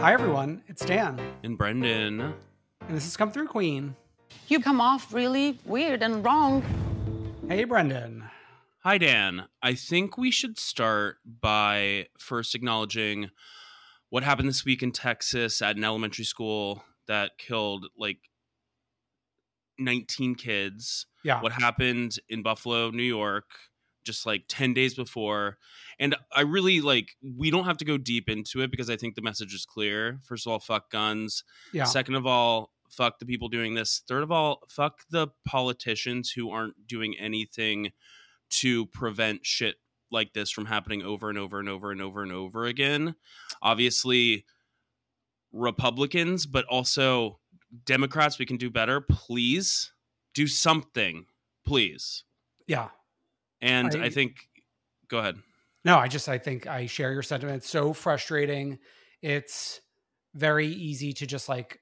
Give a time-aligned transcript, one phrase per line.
[0.00, 0.62] Hi, everyone.
[0.68, 2.20] It's Dan, And Brendan.
[2.20, 2.34] and
[2.96, 3.96] this is Come Through Queen.
[4.46, 6.62] You come off really weird and wrong.
[7.48, 8.24] Hey, Brendan.
[8.84, 9.46] Hi, Dan.
[9.62, 13.30] I think we should start by first acknowledging
[14.10, 18.18] what happened this week in Texas at an elementary school that killed like
[19.78, 21.06] 19 kids.
[21.24, 21.40] Yeah.
[21.42, 23.46] What happened in Buffalo, New York,
[24.04, 25.58] just like 10 days before.
[25.98, 29.14] And I really like, we don't have to go deep into it because I think
[29.14, 30.20] the message is clear.
[30.24, 31.44] First of all, fuck guns.
[31.72, 31.84] Yeah.
[31.84, 34.02] Second of all, fuck the people doing this.
[34.08, 37.92] Third of all, fuck the politicians who aren't doing anything
[38.50, 39.76] to prevent shit
[40.10, 43.14] like this from happening over and over and over and over and over again.
[43.60, 44.46] Obviously,
[45.52, 47.40] Republicans, but also
[47.84, 49.00] Democrats, we can do better.
[49.02, 49.92] Please
[50.32, 51.26] do something,
[51.66, 52.24] please.
[52.66, 52.88] Yeah.
[53.60, 54.36] And I, I- think,
[55.08, 55.36] go ahead.
[55.84, 57.58] No, I just, I think I share your sentiment.
[57.58, 58.78] It's so frustrating.
[59.22, 59.80] It's
[60.34, 61.80] very easy to just like,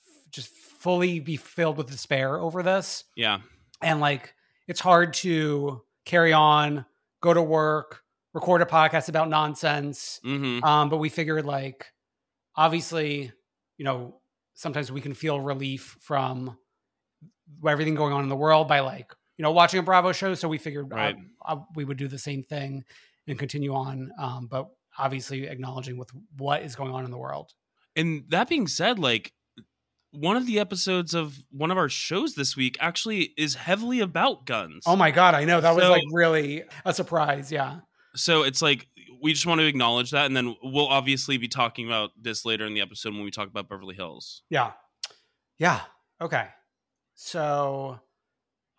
[0.00, 3.04] f- just fully be filled with despair over this.
[3.16, 3.38] Yeah.
[3.82, 4.34] And like,
[4.68, 6.84] it's hard to carry on,
[7.22, 8.02] go to work,
[8.34, 10.20] record a podcast about nonsense.
[10.22, 11.86] hmm Um, but we figured like
[12.54, 13.32] obviously,
[13.78, 14.20] you know,
[14.54, 16.56] sometimes we can feel relief from
[17.66, 20.34] everything going on in the world by like, you know, watching a Bravo show.
[20.34, 21.16] So we figured uh, Right.
[21.46, 22.84] uh, we would do the same thing
[23.26, 24.10] and continue on.
[24.20, 24.68] Um, but
[24.98, 27.52] obviously acknowledging with what is going on in the world.
[27.96, 29.32] And that being said, like
[30.10, 34.44] one of the episodes of one of our shows this week actually is heavily about
[34.46, 34.84] guns.
[34.86, 35.34] Oh my God.
[35.34, 37.52] I know that was So- like really a surprise.
[37.52, 37.80] Yeah.
[38.16, 38.88] so it's like
[39.22, 42.64] we just want to acknowledge that and then we'll obviously be talking about this later
[42.66, 44.72] in the episode when we talk about beverly hills Yeah.
[45.58, 45.80] Yeah.
[46.20, 46.46] Okay.
[47.14, 48.00] So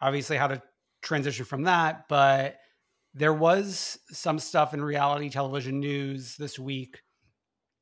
[0.01, 0.61] obviously how to
[1.01, 2.57] transition from that, but
[3.13, 7.01] there was some stuff in reality television news this week,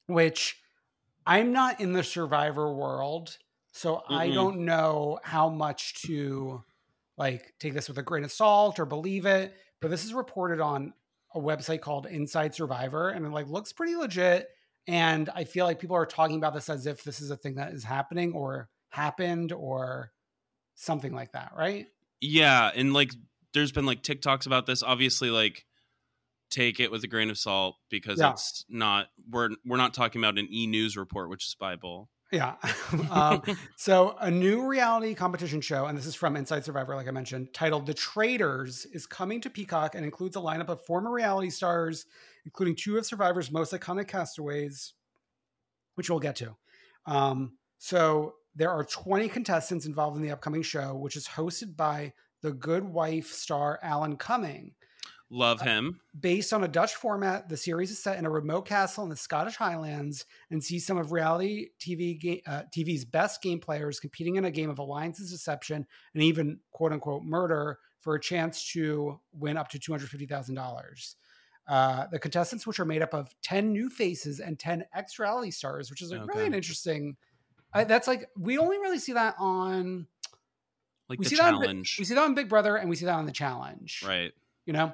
[0.07, 0.57] which
[1.25, 3.37] I'm not in the survivor world.
[3.73, 4.33] So I Mm-mm.
[4.33, 6.63] don't know how much to
[7.17, 9.53] like take this with a grain of salt or believe it.
[9.81, 10.93] But this is reported on
[11.35, 14.47] a website called Inside Survivor and it like looks pretty legit.
[14.87, 17.55] And I feel like people are talking about this as if this is a thing
[17.55, 20.13] that is happening or happened or
[20.75, 21.87] something like that, right?
[22.21, 23.11] Yeah and like
[23.53, 25.65] there's been like tiktoks about this obviously like
[26.49, 28.31] take it with a grain of salt because Yeah.
[28.31, 32.55] it's not we're we're not talking about an e-news report which is bible Yeah.
[33.11, 33.41] um,
[33.77, 37.53] so, a new reality competition show, and this is from Inside Survivor, like I mentioned,
[37.53, 42.05] titled The Traitors, is coming to Peacock and includes a lineup of former reality stars,
[42.43, 44.93] including two of Survivor's most iconic castaways,
[45.95, 46.55] which we'll get to.
[47.05, 52.11] Um, so, there are 20 contestants involved in the upcoming show, which is hosted by
[52.41, 54.73] the Good Wife star Alan Cumming.
[55.29, 55.99] Love him.
[56.17, 59.15] Based on a Dutch format, the series is set in a remote castle in the
[59.15, 64.37] Scottish Highlands and sees some of reality TV ga- uh, TV's best game players competing
[64.37, 69.19] in a game of alliances, deception, and even quote unquote murder for a chance to
[69.33, 71.17] win up to two hundred fifty thousand dollars.
[71.67, 75.51] Uh, the contestants, which are made up of ten new faces and ten ex reality
[75.51, 77.17] stars, which is like really an interesting.
[77.77, 80.07] I, that's like we only really see that on
[81.09, 81.95] Like we the see that on challenge.
[81.99, 84.31] we see that on Big Brother and we see that on the challenge right.
[84.65, 84.93] you know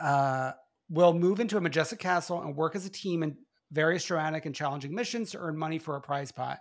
[0.00, 0.52] uh
[0.88, 3.36] will move into a majestic castle and work as a team in
[3.70, 6.58] various dramatic and challenging missions to earn money for a prize pot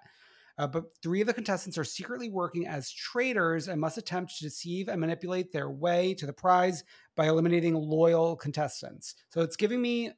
[0.57, 4.43] uh, but three of the contestants are secretly working as traitors and must attempt to
[4.43, 6.83] deceive and manipulate their way to the prize
[7.15, 10.11] by eliminating loyal contestants so it's giving me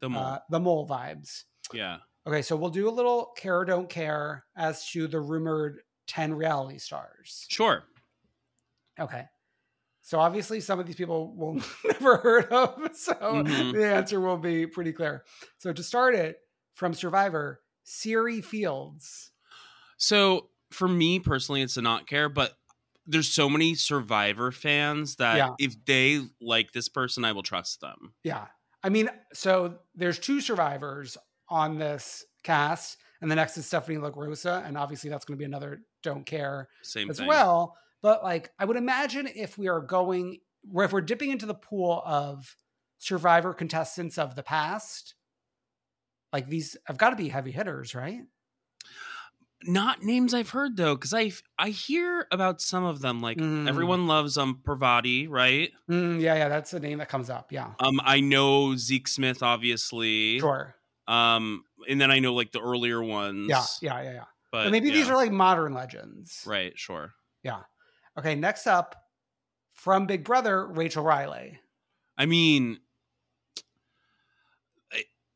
[0.00, 0.22] The mole.
[0.22, 1.98] uh, the mole vibes yeah.
[2.28, 6.34] Okay so we'll do a little care or don't care as to the rumored 10
[6.34, 7.84] reality stars Sure.
[9.00, 9.26] Okay.
[10.02, 11.54] So obviously, some of these people will
[11.84, 12.90] never heard of.
[12.96, 13.72] So Mhm.
[13.72, 15.24] the answer will be pretty clear.
[15.58, 16.40] So to start it
[16.74, 19.32] from Survivor, Cirie Fields.
[19.98, 22.54] So for me personally, it's a not care, but
[23.06, 25.54] there's so many Survivor fans that Yeah.
[25.58, 28.14] if they like this person, I will trust them.
[28.24, 28.48] Yeah.
[28.82, 31.16] I mean, so there's two survivors
[31.48, 35.44] on this cast, and the next is Stephenie LaGrossa, and obviously that's going to be
[35.44, 37.28] another don't care Same as thing.
[37.28, 37.76] well.
[38.02, 40.38] But like, I would imagine if we are going,
[40.74, 42.54] if we're dipping into the pool of
[42.98, 45.14] survivor contestants of the past,
[46.32, 48.22] like these have got to be heavy hitters, right?
[49.64, 53.20] Not names I've heard though, because I I hear about some of them.
[53.20, 53.68] Like Mm.
[53.68, 55.72] everyone loves um Parvati, right?
[55.90, 57.50] Mm, yeah, yeah, that's the name that comes up.
[57.50, 60.38] Yeah, Um, I know Zeke Smith, obviously.
[60.38, 60.76] sure.
[61.08, 63.48] Um, and then I know like the earlier ones.
[63.48, 64.24] Yeah, yeah, yeah, yeah.
[64.52, 66.42] But, But maybe these are like modern legends.
[66.46, 66.72] right.
[66.78, 67.12] Sure.
[67.42, 67.60] Yeah.
[68.18, 68.94] Okay, next up
[69.72, 71.58] from Big Brother, Rachel Reilly.
[72.16, 72.78] I mean,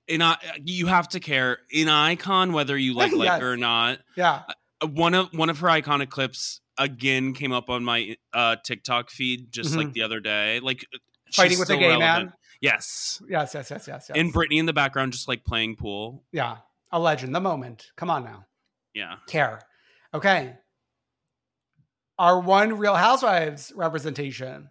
[0.08, 3.40] in I, you have to care in icon whether you like like Yes.
[3.40, 3.98] her or not.
[4.16, 4.42] Yeah.
[4.80, 9.10] Uh, One of one of her iconic clips again came up on my uh TikTok
[9.10, 10.60] feed just like the other day.
[10.60, 10.84] Like
[11.32, 11.40] Mm-hmm.
[11.42, 12.26] Fighting with a gay relevant.
[12.26, 12.32] man.
[12.62, 13.20] Yes.
[13.28, 14.18] Yes, yes, yes, yes, yes.
[14.18, 16.24] And Brittany in the background just like playing pool.
[16.32, 16.58] yeah,
[16.90, 17.90] a legend, the moment.
[17.96, 18.46] Come on now.
[18.94, 19.16] Yeah.
[19.26, 19.60] Care.
[20.14, 20.54] Okay.
[22.18, 24.70] Our one Real Housewives representation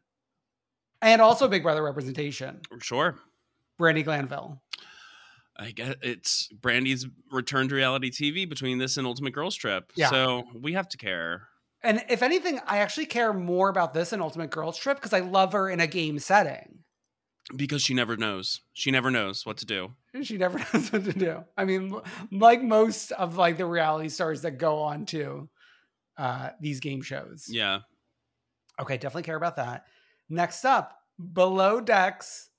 [1.01, 3.15] and also Big Brother representation, Sure.
[3.79, 4.61] Brandi Glanville.
[5.57, 9.91] I guess it's Brandi's return to reality TV between this and Ultimate Girls Trip.
[9.95, 10.09] Yeah.
[10.09, 11.47] So we have to care.
[11.83, 15.19] And if anything, I actually care more about this than Ultimate Girls Trip because I
[15.19, 16.79] love her in a game setting.
[17.55, 18.61] Because she never knows.
[18.73, 19.91] She never knows what to do.
[20.23, 21.43] She never knows what to do.
[21.57, 21.95] I mean,
[22.31, 25.49] like most of like the reality stars that go on to
[26.17, 27.45] uh, these game shows.
[27.49, 27.79] Yeah.
[28.79, 29.85] Okay, definitely care about that.
[30.29, 30.97] Next up,
[31.33, 32.49] Below Decks,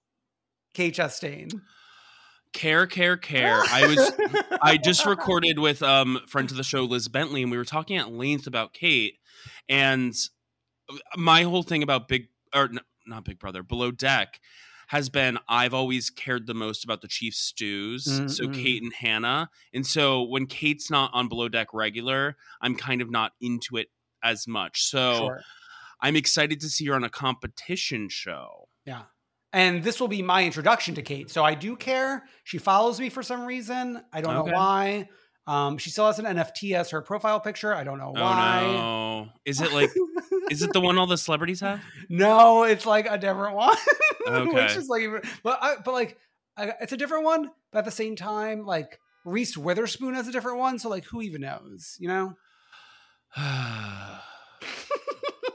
[0.74, 1.60] Kate Chastain.
[2.52, 3.62] Care, care, care.
[3.70, 4.12] I was
[4.62, 7.96] I just recorded with um friend of the show Liz Bentley and we were talking
[7.96, 9.14] at length about Kate
[9.68, 10.14] and
[11.16, 12.70] my whole thing about Big or
[13.06, 14.38] not Big Brother, Below Deck
[14.92, 18.54] has been I've always cared the most about the chief stews, so Mm-mm.
[18.54, 19.48] Kate and Hannah.
[19.72, 23.88] And so when Kate's not on Below Deck regular, I'm kind of not into it
[24.22, 24.82] as much.
[24.84, 25.40] So Sure.
[26.02, 28.68] I'm excited to see her on a competition show.
[28.84, 29.04] Yeah.
[29.54, 31.30] And this will be my introduction to Kate.
[31.30, 32.24] So I do care.
[32.44, 34.02] She follows me for some reason.
[34.12, 34.50] I don't Okay.
[34.50, 35.08] know why.
[35.46, 37.74] Um, she still has an NFT as her profile picture.
[37.74, 38.62] I don't know why.
[38.64, 39.28] Oh no.
[39.44, 39.90] Is it like
[40.50, 41.82] is it the one all the celebrities have?
[42.08, 43.76] No, it's like a different one.
[44.24, 44.52] Okay.
[44.52, 45.08] Which is like,
[45.42, 46.16] but I, but like,
[46.56, 47.50] I, it's a different one.
[47.72, 50.78] But at the same time, like Reese Witherspoon has a different one.
[50.78, 51.96] So like, who even knows?
[51.98, 52.36] You know.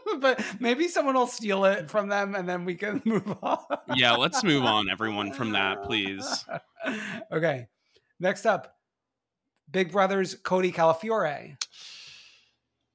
[0.19, 3.59] but maybe someone will steal it from them, and then we can move on.
[3.95, 6.45] yeah, let's move on, everyone, from that, please.
[7.31, 7.67] okay.
[8.19, 8.76] Next up,
[9.69, 11.57] Big Brother's Cody Calafiore.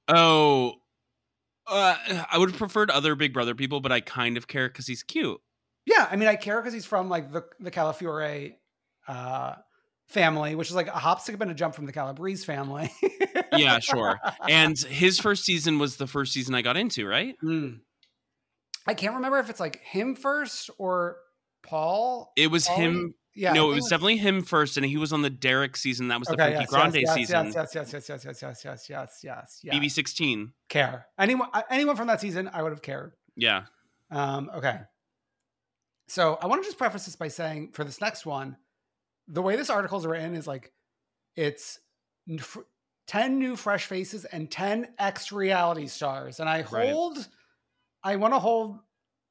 [0.08, 0.74] Oh,
[1.66, 1.96] uh,
[2.30, 5.02] I would have preferred other Big Brother people, but I kind of care because he's
[5.02, 5.40] cute.
[5.86, 8.54] Yeah, I mean, I care because he's from like the the Calafiore
[9.08, 9.54] uh,
[10.08, 12.90] family, which is like a hop, skip, and a jump from the Calabrese family.
[13.54, 14.18] Yeah, sure.
[14.48, 17.34] And his first season was the first season I got into, right?
[17.42, 17.80] Mm.
[18.86, 21.16] I can't remember if it's like him first or
[21.62, 22.32] Paul.
[22.36, 22.76] It was Pauly?
[22.76, 23.14] him.
[23.34, 26.08] Yeah, no, it was definitely him first, and he was on the Derrick season.
[26.08, 27.46] That was the Okay, Frankie Grande season.
[27.54, 29.74] Yes, yes, yes, yes, yes, yes, yes, yes, yes, yes, yes.
[29.74, 30.52] BB sixteen.
[30.68, 31.48] Care anyone?
[31.54, 32.50] uh, Anyone from that season?
[32.52, 33.12] I would have cared.
[33.36, 33.62] Yeah.
[34.10, 34.80] Um, okay.
[36.08, 38.56] So I want to just preface this by saying for this next one,
[39.28, 40.72] the way this article is written is like
[41.34, 41.78] it's
[42.28, 42.58] n- f-
[43.06, 46.40] 10 new fresh faces and 10 ex reality stars.
[46.40, 46.90] And I Right.
[46.90, 47.26] hold,
[48.02, 48.80] I want to hold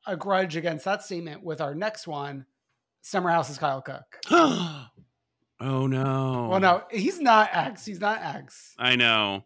[0.07, 2.47] a grudge against that statement with our next one.
[3.01, 4.17] Summer House is Kyle Cooke.
[4.29, 4.87] oh
[5.59, 6.47] no.
[6.49, 7.85] Well, no, he's not X.
[7.85, 8.73] He's not X.
[8.77, 9.43] I know.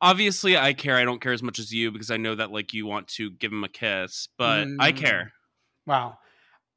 [0.00, 0.96] Obviously, I care.
[0.96, 3.30] I don't care as much as you because I know that like you want to
[3.30, 4.96] give him a kiss, but I Mm.
[4.96, 5.32] care.
[5.86, 6.18] Wow.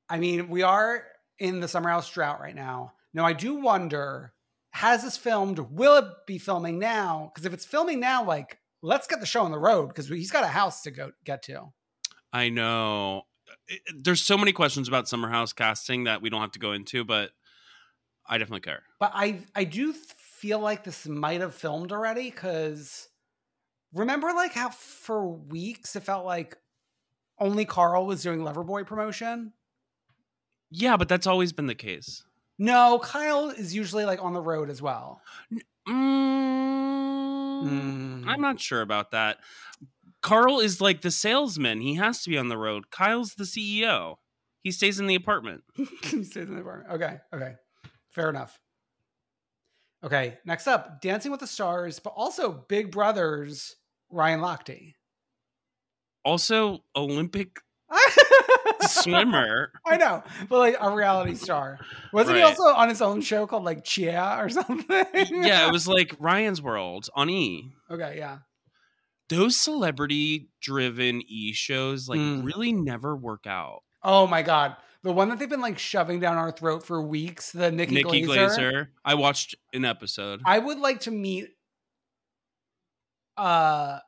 [0.09, 1.03] I mean, we are
[1.39, 2.93] in the Summer House drought right now.
[3.13, 4.33] Now, I do wonder
[4.71, 5.57] has this filmed?
[5.59, 7.31] Will it be filming now?
[7.33, 10.31] Because if it's filming now, like, let's get the show on the road because he's
[10.31, 11.73] got a house to go get to.
[12.31, 13.23] I know.
[13.69, 16.71] It- There's so many questions about Summer House casting that we don't have to go
[16.73, 17.31] into, but
[18.27, 18.83] I definitely care.
[18.99, 23.07] But I, I do feel like this might have filmed already because
[23.93, 26.57] remember, like, how for weeks it felt like
[27.39, 29.53] only Carl was doing Loverboy promotion?
[30.71, 32.23] Yeah, but that's always been the case.
[32.59, 35.21] No, Kyle is usually like on the road as well.
[35.87, 38.27] Mm, Mm.
[38.27, 39.37] I'm not sure about that.
[40.21, 41.81] Carl is like the salesman.
[41.81, 42.91] He has to be on the road.
[42.91, 44.15] Kyle's the CEO.
[44.63, 45.63] He stays in the apartment.
[46.03, 46.91] He stays in the apartment.
[46.93, 47.53] Okay, okay.
[48.11, 48.59] Fair enough.
[50.03, 53.75] Okay, next up, Dancing with the Stars, but also Big Brothers,
[54.09, 54.93] Ryan Lochte.
[56.23, 57.57] Also, Olympic
[58.81, 59.71] swimmer.
[59.85, 61.79] I know, but like a reality star.
[62.13, 65.05] Wasn't he also on his own show called like Chia or something?
[65.13, 67.71] yeah, it was like Ryan's World on E.
[67.89, 68.39] Okay, yeah.
[69.29, 72.43] Those celebrity driven E shows like Mm.
[72.43, 73.83] really never work out.
[74.03, 74.75] Oh my god.
[75.03, 78.21] The one that they've been like shoving down our throat for weeks, the Nikki, Nikki
[78.23, 78.45] Glaser.
[78.47, 78.91] Glaser.
[79.05, 80.41] I watched an episode.
[80.45, 81.49] I would like to meet
[83.37, 83.99] a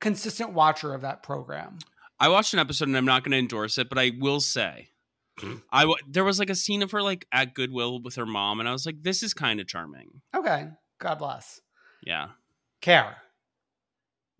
[0.00, 1.78] consistent watcher of that program.
[2.18, 4.88] I watched an episode and I'm not going to endorse it, but I will say,
[5.70, 8.60] I w- there was like a scene of her like at Goodwill with her mom,
[8.60, 10.22] and I was like, this is kind of charming.
[10.34, 10.68] Okay.
[11.00, 11.60] God bless.
[12.04, 12.28] Yeah,
[12.80, 13.16] Care.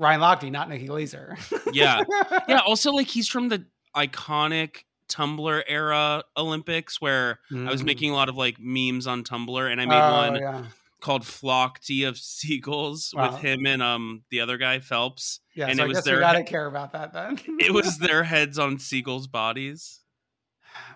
[0.02, 1.36] Ryan Lochte, not Nikki Glaser.
[1.72, 2.00] yeah,
[2.48, 2.58] yeah.
[2.66, 3.64] Also, like he's from the
[3.96, 4.78] iconic
[5.08, 7.86] Tumblr era Olympics, where I was Mm.
[7.86, 10.64] making a lot of like memes on Tumblr, and I made Oh, one Yeah.
[11.00, 13.30] called "Flockty of Seagulls" Wow.
[13.32, 15.40] with him and um the other guy Phelps.
[15.54, 15.66] Yeah.
[15.68, 17.38] and so it I was guess their gotta care about that then.
[17.60, 20.00] it was their heads on seagulls' bodies.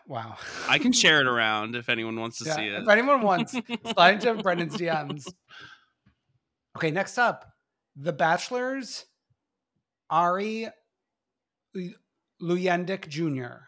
[0.06, 0.36] wow.
[0.68, 2.82] I can share it around if anyone wants to Yeah, see it.
[2.82, 3.54] If anyone wants,
[3.92, 5.26] slide into Brendan's DMs.
[6.76, 7.52] Okay, next up,
[7.96, 9.06] The Bachelors,
[10.10, 10.68] Ari
[11.74, 11.94] Lu-
[12.42, 13.64] Luyendyk Jr.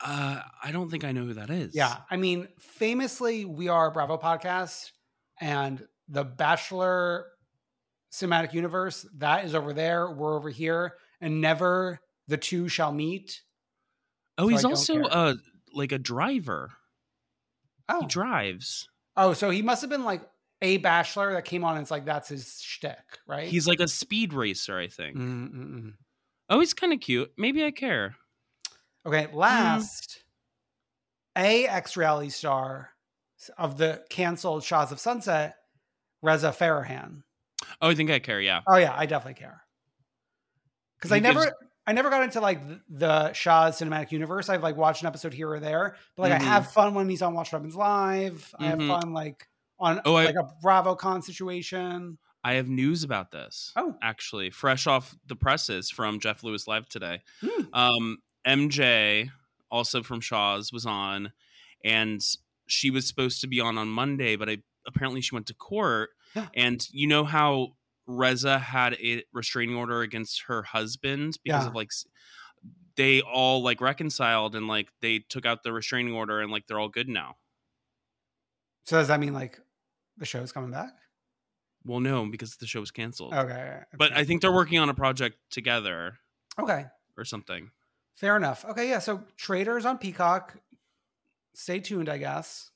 [0.00, 1.74] Uh, I don't think I know who that is.
[1.74, 4.90] Yeah, I mean, famously, we are a Bravo podcast,
[5.40, 7.26] and The Bachelor
[8.12, 10.10] cinematic universe that is over there.
[10.10, 13.40] We're over here, and never the two shall meet.
[14.38, 15.04] Oh, So he's also care.
[15.10, 15.34] uh
[15.72, 16.70] like a driver.
[17.88, 18.88] Oh, He drives.
[19.16, 20.22] oh, so he must have been like
[20.64, 21.76] a bachelor that came on.
[21.76, 23.46] and It's like that's his shtick, right?
[23.46, 25.16] He's like a speed racer, I think.
[25.16, 25.92] Mm-mm-mm.
[26.48, 27.30] Oh, he's kind of cute.
[27.36, 28.16] Maybe I care.
[29.06, 30.22] Okay, last,
[31.36, 32.90] a ex reality star
[33.58, 35.56] of the canceled Shahs of Sunset,
[36.22, 37.22] Reza Farahan.
[37.82, 38.40] Oh, I think I care.
[38.40, 38.60] Yeah.
[38.66, 39.62] Oh yeah, I definitely care
[40.96, 41.52] because I never, gives-
[41.86, 44.48] I never got into like the Shahs' cinematic universe.
[44.48, 46.40] I've like watched an episode here or there, but like Mhm.
[46.40, 48.54] I have fun when he's on Watch Happens Live.
[48.58, 48.88] I have Mhm.
[48.88, 49.46] fun like
[49.78, 52.18] on Oh, I- like a BravoCon situation.
[52.46, 53.72] I have news about this.
[53.74, 53.96] Oh.
[54.02, 57.22] actually, fresh off the presses from Jeff Lewis Live today.
[57.40, 57.62] Hmm.
[57.72, 59.30] Um, MJ,
[59.70, 61.32] also from Shahs, was on,
[61.82, 62.20] and
[62.66, 66.10] she was supposed to be on on Monday, but I apparently she went to court.
[66.54, 67.76] And you know how
[68.06, 71.68] Reza had a restraining order against her husband because Yeah.
[71.68, 71.90] of like
[72.96, 76.78] they all like reconciled and like they took out the restraining order and like they're
[76.78, 77.36] all good now.
[78.84, 79.58] So does that mean like
[80.18, 80.92] the show's coming back?
[81.86, 83.34] Well, no, because the show was canceled.
[83.34, 86.18] Okay, But I think they're working on a project together
[86.58, 87.70] okay, or something.
[88.14, 88.64] fair enough.
[88.64, 89.00] Okay, yeah.
[89.00, 90.56] So Traitors on Peacock.
[91.52, 92.70] Stay tuned, I guess.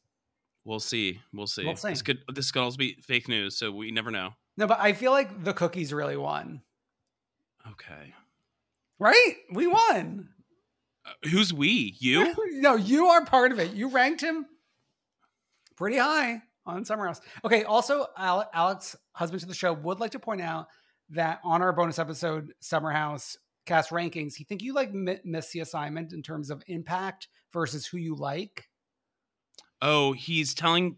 [0.64, 1.20] We'll see.
[1.32, 1.64] We'll see.
[1.64, 1.88] We'll see.
[1.88, 4.34] This could this could also be fake news, so we never know.
[4.56, 6.60] No, but I feel like the cookies really won.
[7.70, 8.14] Okay.
[8.98, 9.34] Right?
[9.52, 10.28] We won.
[11.06, 11.96] Uh, who's we?
[11.98, 12.34] You?
[12.60, 13.72] no, you are part of it.
[13.72, 14.46] You ranked him
[15.76, 17.20] pretty high on Summer House.
[17.44, 17.64] Okay.
[17.64, 20.66] Also, Alex, husband to the show, would like to point out
[21.10, 25.52] that on our bonus episode, Summer House cast rankings, he think you like mi- missed
[25.52, 28.68] the assignment in terms of impact versus who you like.
[29.80, 30.96] Oh, he's telling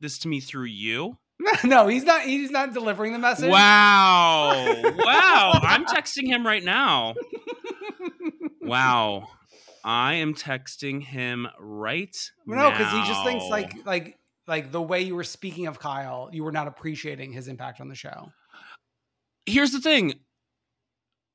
[0.00, 1.18] this to me through you?
[1.64, 2.22] no, he's not.
[2.22, 3.50] He's not delivering the message.
[3.50, 4.64] Wow.
[4.98, 5.52] wow.
[5.62, 7.14] I'm texting him right now.
[8.60, 9.28] Wow.
[9.84, 12.64] I am texting him right now.
[12.64, 16.28] No, because he just thinks like like like the way you were speaking of Kyle,
[16.32, 18.32] you were not appreciating his impact on the show.
[19.46, 20.14] Here's the thing.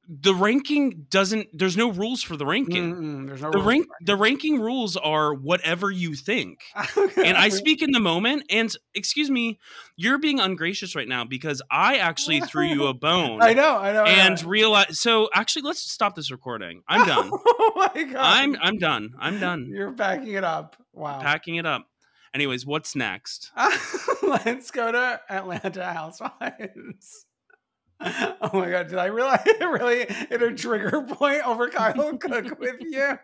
[0.10, 2.96] the ranking doesn't there's no rules for the ranking.
[2.96, 3.68] Mm-mm, there's no The rules.
[3.68, 6.60] rank the ranking rules are whatever you think.
[7.18, 9.60] And I speak in the moment and excuse me,
[9.98, 13.42] you're being ungracious right now because I actually threw you a bone.
[13.42, 14.06] I know, I know.
[14.06, 16.84] And realize so actually let's stop this recording.
[16.88, 17.30] I'm done.
[17.46, 18.16] oh my god.
[18.16, 19.10] I'm I'm done.
[19.20, 19.68] I'm done.
[19.70, 20.78] You're backing it up.
[20.94, 21.20] Wow.
[21.20, 21.86] Packing it up.
[22.38, 23.52] Anyways, what's next?
[24.22, 27.26] Let's go to Atlanta Housewives.
[28.00, 32.76] Oh my god, did I really really hit a trigger point over Kyle Cooke with
[32.80, 33.18] you?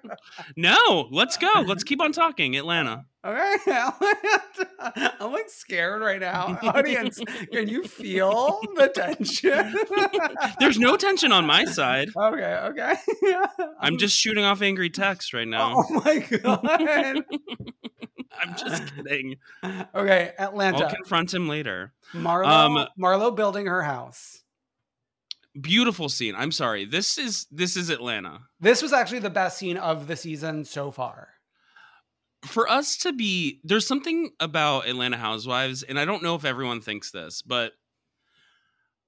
[0.58, 1.64] No, let's go.
[1.68, 2.56] Let's keep on talking.
[2.56, 3.06] Atlanta.
[3.24, 3.56] Okay.
[3.68, 5.14] Atlanta.
[5.20, 6.58] I'm like scared right now.
[6.64, 9.76] Audience, can you feel the tension?
[10.60, 12.10] There's no tension on my side.
[12.18, 12.96] Okay, okay.
[13.80, 15.76] I'm just shooting off angry texts right oh now.
[15.78, 17.24] Oh my god.
[18.42, 19.38] I'm just kidding.
[19.64, 20.86] Okay, Atlanta.
[20.86, 21.94] I'll confront him later.
[22.14, 24.42] Marlo, Um, Marlo building her house.
[25.60, 26.34] Beautiful scene.
[26.36, 26.86] I'm sorry.
[26.86, 28.40] This is this is Atlanta.
[28.60, 31.30] This was actually the best scene of the season so far.
[32.46, 36.82] For us to be there's something about Atlanta Housewives, and I don't know if everyone
[36.82, 37.74] thinks this, but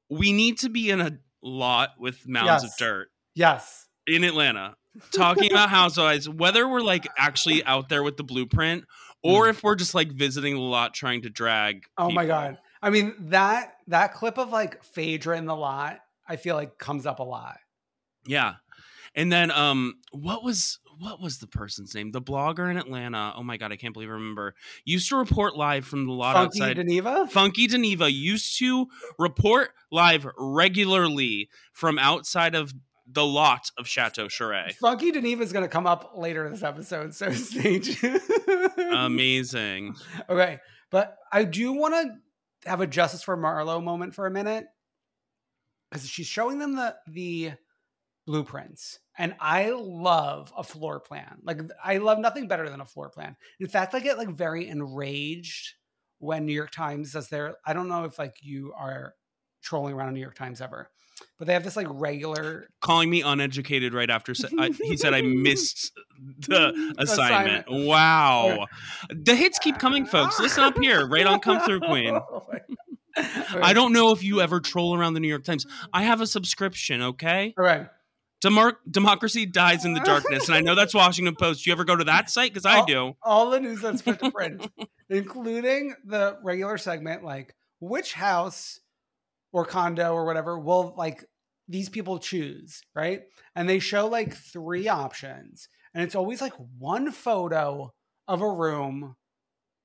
[0.10, 3.88] we need to be in a lot with mounds of dirt Yes.
[4.08, 4.76] in Atlanta
[5.12, 8.86] talking about housewives, whether we're like actually out there with the blueprint
[9.26, 11.84] or if we're just like visiting the lot trying to drag.
[11.84, 11.88] Mm.
[11.98, 12.58] Oh my god.
[12.82, 17.06] I mean that that clip of like Phaedra in the lot, I feel like comes
[17.06, 17.58] up a lot.
[18.28, 18.56] Yeah.
[19.16, 22.12] And then um what was what was the person's name?
[22.12, 23.34] The blogger in Atlanta.
[23.36, 24.56] Oh my god, I can't believe I remember.
[24.86, 26.60] Used to report live from the lot outside.
[26.60, 26.76] Funky outside.
[26.78, 27.28] Geneva?
[27.30, 28.88] Funky Geneva used to
[29.20, 32.74] report live regularly from outside of
[33.08, 34.74] the lot of Chateau Sheree.
[34.76, 38.22] Funky Geneva is going to come up later in this episode, so stay tuned.
[38.92, 39.96] Amazing.
[40.30, 40.60] Okay,
[40.90, 44.66] but I do want to have a justice for Marlo moment for a minute
[45.90, 47.52] because she's showing them the the
[48.26, 51.40] blueprints, and I love a floor plan.
[51.44, 53.36] Like I love nothing better than a floor plan.
[53.60, 55.76] In fact, I get like very enraged
[56.20, 57.56] when New York Times does their.
[57.66, 59.14] I don't know if like you are
[59.62, 60.90] trolling around New York Times ever,
[61.38, 65.14] but they have this like regular Calling me uneducated right after sa- I, he said
[65.14, 65.92] I missed
[66.48, 67.66] the assignment.
[67.68, 67.88] Assignment.
[67.88, 68.68] Wow.
[69.10, 70.40] The hits keep coming, folks.
[70.40, 72.20] Listen up here, right on Come Through Queen.
[73.18, 75.66] Oh I don't know if you ever troll around the New York Times.
[75.94, 77.54] I have a subscription, okay?
[77.58, 77.88] All right.
[78.42, 81.66] Demar- democracy dies in the darkness, and I know that's Washington Post.
[81.66, 82.52] You ever go to that site?
[82.54, 83.16] Because I do.
[83.24, 84.70] all the news that's put to print,
[85.10, 88.82] including the regular segment, like which house
[89.56, 91.24] or condo or whatever will like
[91.70, 93.22] these people choose, right?
[93.56, 97.94] And they show like three options, and it's always like one photo
[98.28, 99.16] of a room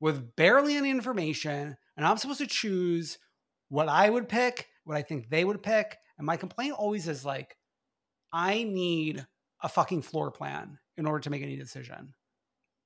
[0.00, 3.16] with barely any information, and I'm supposed to choose
[3.68, 7.24] what I would pick, what I think they would pick, and my complaint always is
[7.24, 7.56] like,
[8.32, 9.24] I need
[9.62, 12.12] a fucking floor plan in order to make any decision.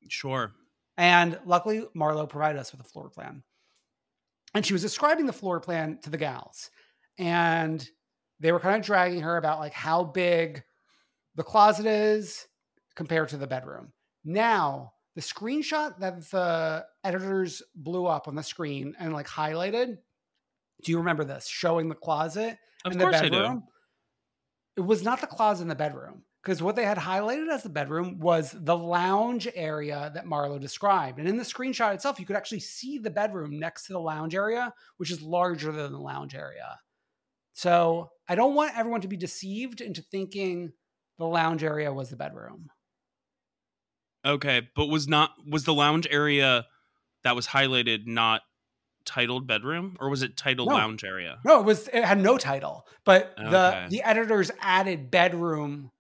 [0.09, 0.53] Sure.
[0.99, 3.43] And luckily, Marlo provided us with a floor plan.
[4.55, 6.71] And she was describing the floor plan to the gals.
[7.19, 7.87] And
[8.41, 10.63] they were kind of dragging her about like how big
[11.35, 12.47] the closet is
[12.95, 13.93] compared to the bedroom.
[14.25, 19.99] Now, the screenshot that the editors blew up on the screen and like highlighted,
[20.83, 21.47] do you remember this?
[21.47, 23.31] Showing the closet Of and course the I do.
[23.31, 23.65] bedroom.
[24.77, 27.71] It was not the closet in the bedroom because what they had highlighted as the
[27.71, 31.19] bedroom was the lounge area that Marlo described.
[31.19, 34.35] And in the screenshot itself, you could actually see the bedroom next to the lounge
[34.35, 36.79] area, which is larger than the lounge area.
[37.55, 40.73] So I don't want everyone to be deceived into thinking
[41.19, 42.69] the lounge area was the bedroom.
[44.25, 46.67] Okay, but was not was the lounge area
[47.25, 48.43] that was highlighted not
[49.05, 50.73] titled bedroom, or was it titled No.
[50.73, 51.45] lounge area?
[51.45, 53.51] No, it was it had no title, but Okay.
[53.51, 55.91] the the editors added bedroom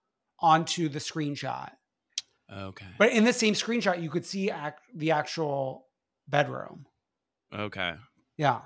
[0.44, 1.70] onto the screenshot.
[2.52, 2.86] Okay.
[2.98, 5.86] But in the same screenshot, you could see ac- the actual
[6.28, 6.84] bedroom.
[7.52, 7.94] Okay.
[8.36, 8.60] Yeah.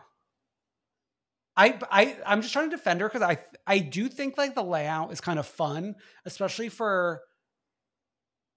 [1.56, 4.62] I I I'm just trying to defend her because I I do think like the
[4.64, 7.20] layout is kind of fun, especially for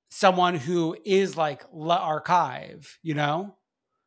[0.09, 3.55] someone who is like Le'Archive, you know?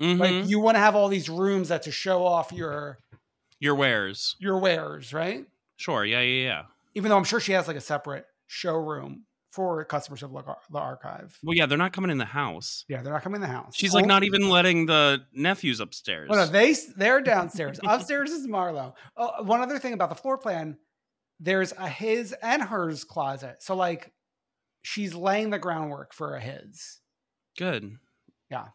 [0.00, 0.18] Mhm.
[0.18, 2.98] Like you want to have all these rooms that to show off your
[3.60, 4.36] Your wares.
[4.40, 5.44] your wares, right?
[5.76, 6.04] Sure.
[6.04, 6.20] Yeah.
[6.20, 6.42] Yeah.
[6.44, 6.62] Yeah.
[6.94, 11.38] Even though I'm sure she has like a separate showroom for customers of the Archive.
[11.44, 12.84] Well, yeah, they're not coming in the house.
[12.88, 13.74] Yeah, they're not coming in the house.
[13.76, 16.28] She's like Oh, not even letting the nephews upstairs.
[16.32, 17.78] Oh, no, they they're downstairs.
[17.84, 18.94] Upstairs is Marlo.
[19.16, 20.76] Oh, one other thing about the floor plan,
[21.38, 23.62] there's a his and hers closet.
[23.62, 24.12] So like,
[24.82, 27.00] she's laying the groundwork for a his.
[27.56, 27.96] Good.
[28.50, 28.66] Yeah.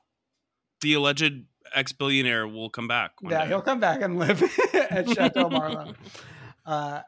[0.81, 1.43] The alleged
[1.75, 3.11] ex billionaire will come back.
[3.21, 3.47] Yeah, day.
[3.47, 4.41] he'll come back and live
[4.73, 5.95] at Chateau Marlo.
[6.65, 7.01] Uh,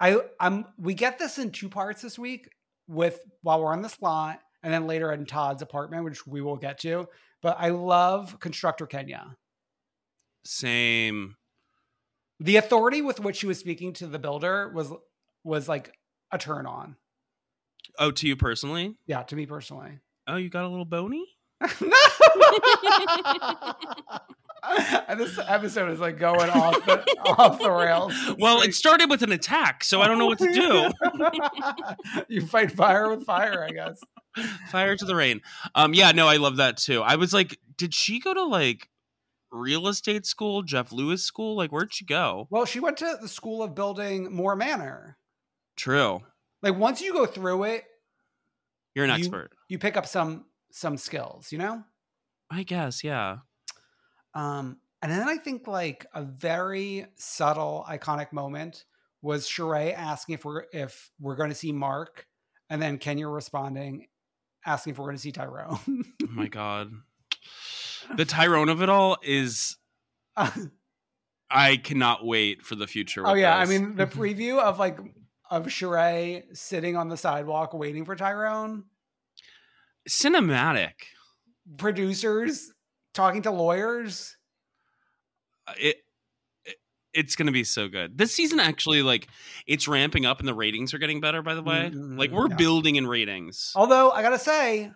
[0.00, 2.48] I I'm we get this in two parts this week
[2.88, 6.56] with while we're on the slot and then later in Todd's apartment, which we will
[6.56, 7.06] get to.
[7.42, 9.36] But I love constructor Kenya.
[10.44, 11.36] Same.
[12.40, 14.92] The authority with which she was speaking to the builder was
[15.44, 15.94] was like
[16.32, 16.96] a turn on.
[17.98, 18.96] Oh, to you personally?
[19.06, 20.00] Yeah, to me personally.
[20.26, 21.24] Oh, you got a little bony?
[21.60, 21.70] and
[25.16, 27.04] this episode is like going off the,
[27.38, 28.14] off the rails.
[28.38, 32.24] Well, it started with an attack, so I don't know what to do.
[32.28, 34.00] you fight fire with fire, I guess.
[34.70, 35.40] Fire to the rain.
[35.74, 37.02] Um, yeah, no, I love that too.
[37.02, 38.88] I was like, did she go to like
[39.50, 41.56] real estate school, Jeff Lewis school?
[41.56, 42.46] Like, where'd she go?
[42.50, 45.16] Well, she went to the school of building Moore Manor.
[45.76, 46.22] True.
[46.62, 47.84] Like once you go through it,
[48.94, 49.50] You're an you- expert.
[49.68, 51.82] You pick up some some skills, you know?
[52.50, 53.38] I guess, yeah.
[54.36, 58.84] Um, and then I think like a very subtle, iconic moment
[59.22, 62.26] was Sheree asking if we're if we're going to see Mark,
[62.68, 64.08] and then Kenya responding,
[64.64, 65.78] asking if we're going to see Tyrone.
[66.22, 66.92] Oh my god.
[68.16, 69.78] The Tyrone of it all is
[71.50, 73.26] I cannot wait for the future.
[73.26, 75.00] oh yeah, I mean the preview of like
[75.50, 78.84] of Sheree sitting on the sidewalk waiting for Tyrone,
[80.08, 80.92] cinematic.
[81.78, 82.70] producers
[83.16, 84.36] talking to lawyers.
[85.66, 85.96] Uh, It,
[86.64, 86.76] it
[87.12, 88.16] it's gonna be so good.
[88.18, 89.26] This season actually like
[89.66, 91.42] it's ramping up and the ratings are getting better.
[91.42, 92.56] By the way, Mhm, like we're yeah.
[92.56, 93.72] building in ratings.
[93.74, 94.92] Although I gotta say,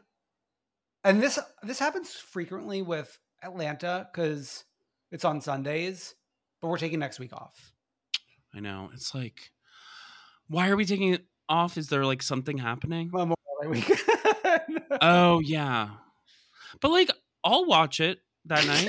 [1.02, 4.64] and this this happens frequently with Atlanta because
[5.10, 6.14] it's on Sundays,
[6.60, 7.72] but we're taking next week off.
[8.54, 8.90] I know.
[8.92, 9.50] It's like,
[10.48, 11.78] why are we taking it off?
[11.78, 13.08] Is there like something happening?
[13.12, 13.98] Memorial Day weekend.
[15.00, 15.90] Oh yeah,
[16.80, 17.10] but like
[17.44, 18.88] I'll watch it that night.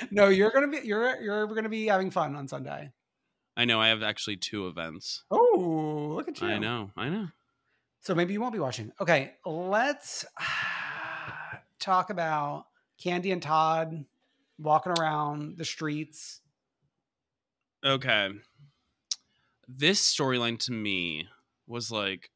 [0.10, 2.92] no, you're gonna be you're you're gonna be having fun on Sunday.
[3.56, 3.80] I know.
[3.80, 5.24] I have actually two events.
[5.30, 6.48] Oh, look at you!
[6.48, 6.90] I know.
[6.96, 7.28] I know.
[8.00, 8.92] So maybe you won't be watching.
[9.00, 10.24] Okay, let's
[11.78, 12.66] talk about
[13.02, 14.04] Kandi and Todd
[14.58, 16.40] walking around the streets.
[17.84, 18.30] Okay.
[19.66, 21.28] This storyline to me
[21.66, 22.30] was like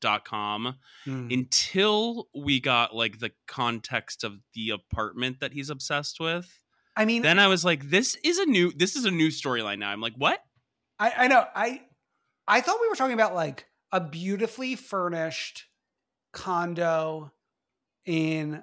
[0.00, 1.32] snoozefest.com Mm.
[1.32, 6.58] until we got like the context of the apartment that he's obsessed with.
[6.96, 9.78] I mean, Then I was like, this is a new this is a new storyline
[9.78, 9.90] now.
[9.90, 10.42] I'm like, what?
[10.98, 11.44] I, I know.
[11.54, 11.82] I
[12.46, 15.64] I thought we were talking about like a beautifully furnished
[16.32, 17.32] condo
[18.04, 18.62] in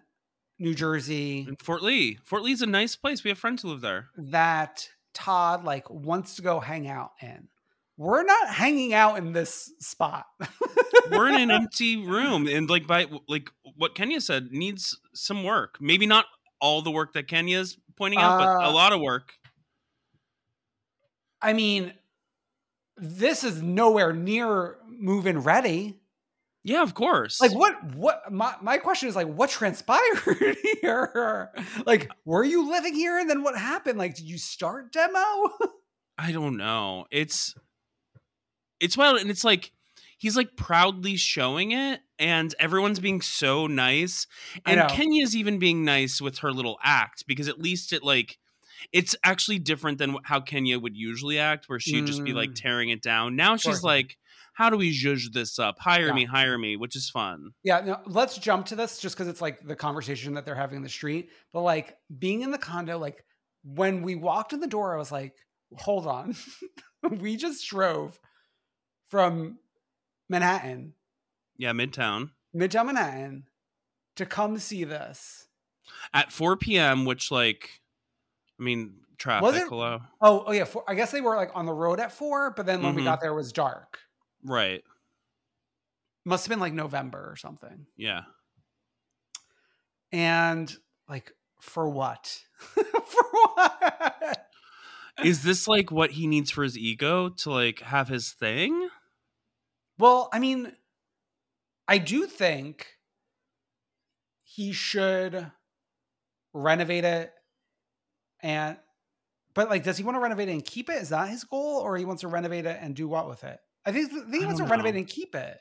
[0.60, 2.20] New Jersey In Fort Lee.
[2.24, 3.24] Fort Lee's a nice place.
[3.24, 4.10] We have friends who live there.
[4.18, 7.48] that Todd like wants to go hang out in.
[7.98, 10.26] We're not hanging out in this spot.
[11.10, 12.48] We're in an empty room.
[12.48, 15.78] And like by like what Kenya said needs some work.
[15.82, 16.26] Maybe not
[16.62, 19.34] all the work that Kenya's pointing out, but a Uh, lot of work.
[21.42, 21.94] I mean,
[22.98, 26.00] this is nowhere near move-in ready.
[26.64, 27.40] Yeah, of course.
[27.40, 30.20] Like what what my, my question is like what transpired
[30.82, 31.50] here?
[31.86, 33.98] Like were you living here and then what happened?
[33.98, 35.20] Like did you start demo?
[36.18, 37.06] I don't know.
[37.12, 37.56] It's
[38.80, 39.72] it's wild and it's like
[40.18, 44.28] he's like proudly showing it and everyone's being so nice
[44.66, 44.90] and.
[44.90, 48.38] Kenya's even being nice with her little act because at least it like
[48.94, 52.56] it's actually different than how Kenya would usually act where she'd just be like Mm.
[52.62, 53.36] tearing it down.
[53.36, 54.18] Now she's like
[54.54, 55.78] how do we zhuzh this up?
[55.78, 56.14] Hire Yeah.
[56.14, 57.52] me, hire me, which is fun.
[57.64, 60.78] Yeah, no, let's jump to this just because it's like the conversation that they're having
[60.78, 61.30] in the street.
[61.54, 63.24] But like being in the condo, like
[63.64, 65.36] when we walked in the door, I was like,
[65.76, 66.36] hold on.
[67.20, 68.20] we just drove
[69.10, 69.60] from
[70.30, 70.94] Manhattan,
[71.58, 72.32] Yeah, Midtown.
[72.56, 73.46] Midtown Manhattan,
[74.16, 75.48] to come see this.
[76.14, 77.82] At 4 p.m., which like
[78.60, 80.00] I mean, traffic, it- hello.
[80.20, 80.66] Oh, oh yeah.
[80.66, 83.02] For, I guess they were like on the road at four, but then when we
[83.02, 83.06] Mhm.
[83.06, 84.00] got there, it was dark.
[84.44, 84.84] Right.
[86.26, 87.86] Must have been like November or something.
[87.96, 88.24] Yeah.
[90.12, 90.76] And
[91.10, 92.40] like, for what?
[92.60, 93.24] for
[93.56, 94.38] what?
[95.24, 98.90] is this like what he needs for his ego to like have his thing?
[99.98, 100.72] Well, I mean,
[101.88, 102.88] I do think
[104.44, 105.52] he should
[106.54, 107.34] renovate it
[108.42, 108.78] and
[109.54, 111.02] but like does he want to renovate it and keep it?
[111.02, 111.80] Is that his goal?
[111.80, 113.60] Or he wants to renovate it and do what with it?
[113.86, 115.60] I think, I think he wants to don't renovate and keep it.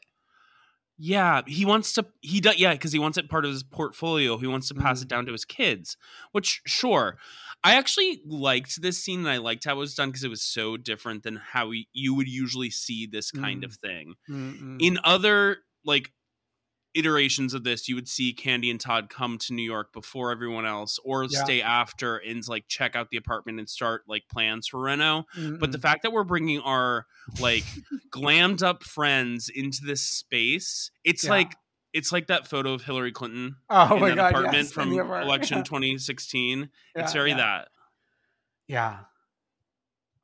[0.99, 2.07] Yeah, he wants to.
[2.21, 2.57] He does.
[2.59, 4.39] Yeah, because he wants it part of his portfolio.
[4.39, 5.03] He wants to pass Mm.
[5.03, 5.97] it down to his kids.
[6.33, 7.19] Which, sure,
[7.63, 10.43] I actually liked this scene, and I liked how it was done because it was
[10.43, 13.67] so different than how we, you would usually see this kind Mm.
[13.67, 14.79] of thing Mm-mm.
[14.81, 16.13] in other like
[16.97, 20.65] iterations of this, you would see Kandi and Todd come to New York before everyone
[20.67, 21.45] else, or Yeah.
[21.45, 25.25] stay after and like check out the apartment and start like plans for Reno.
[25.37, 27.07] But the fact that we're bringing our
[27.41, 27.65] like
[28.11, 31.31] glammed up friends into this space, it's Yeah.
[31.31, 31.53] like
[31.93, 35.59] it's like that photo of Hillary Clinton oh in that god, apartment yes, from election
[35.65, 36.69] 2016.
[36.95, 37.37] it's very yeah.
[37.37, 37.69] that.
[38.69, 38.99] Yeah.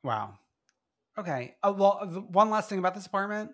[0.02, 0.34] Wow.
[1.16, 1.54] Okay.
[1.62, 3.52] Uh, well, one last thing about this apartment.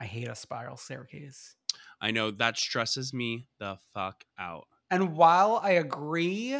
[0.00, 1.54] I hate a spiral staircase.
[2.00, 4.66] I know that stresses me the fuck out.
[4.90, 6.56] And while I agree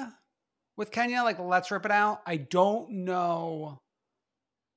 [0.76, 3.80] with Kenya, like let's rip it out, I don't know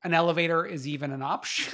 [0.03, 1.73] an elevator is even an option.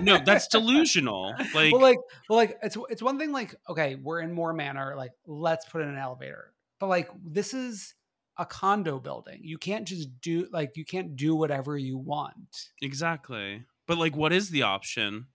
[0.00, 1.34] No, that's delusional.
[1.54, 3.32] Like, well, like, well, like it's it's one thing.
[3.32, 4.94] Like, okay, we're in Moore Manor.
[4.96, 6.52] Like, let's put in an elevator.
[6.78, 7.94] But like, this is
[8.36, 9.40] a condo building.
[9.42, 12.68] You can't just do like you can't do whatever you want.
[12.82, 13.64] exactly.
[13.86, 15.26] But like, what is the option?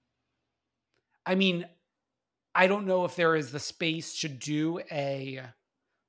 [1.26, 1.66] I mean,
[2.56, 5.42] I don't know if there is the space to do a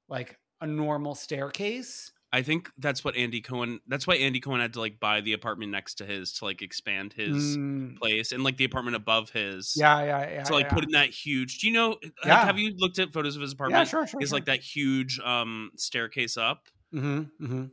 [0.08, 2.10] like a normal staircase.
[2.32, 3.78] I think that's what Andy Cohen.
[3.86, 6.62] That's why Andy Cohen had to like buy the apartment next to his to like
[6.62, 9.74] expand his Mm, place and like the apartment above his.
[9.76, 10.42] yeah, yeah, yeah.
[10.42, 10.72] to like yeah.
[10.74, 11.58] put in that huge.
[11.60, 11.90] Do you know?
[12.02, 12.44] like, Yeah.
[12.44, 13.78] have you looked at photos of his apartment?
[13.80, 14.20] Yeah, sure, sure.
[14.20, 14.36] Is sure.
[14.36, 16.66] like that huge um staircase up.
[16.92, 17.64] Mm-hmm, mm-hmm.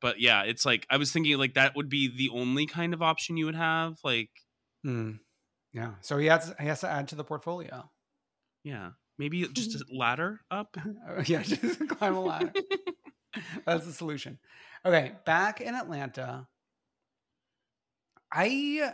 [0.00, 3.02] But yeah, it's like I was thinking like that would be the only kind of
[3.02, 3.96] option you would have.
[4.04, 4.30] Like,
[4.86, 5.18] Mm.
[5.74, 5.90] Yeah.
[6.00, 7.90] So he has he has to add to the portfolio.
[8.62, 10.76] yeah, maybe just a ladder up.
[11.26, 12.52] yeah, just climb a ladder.
[13.66, 14.38] That's the solution.
[14.86, 16.46] Okay, back in Atlanta.
[18.32, 18.92] I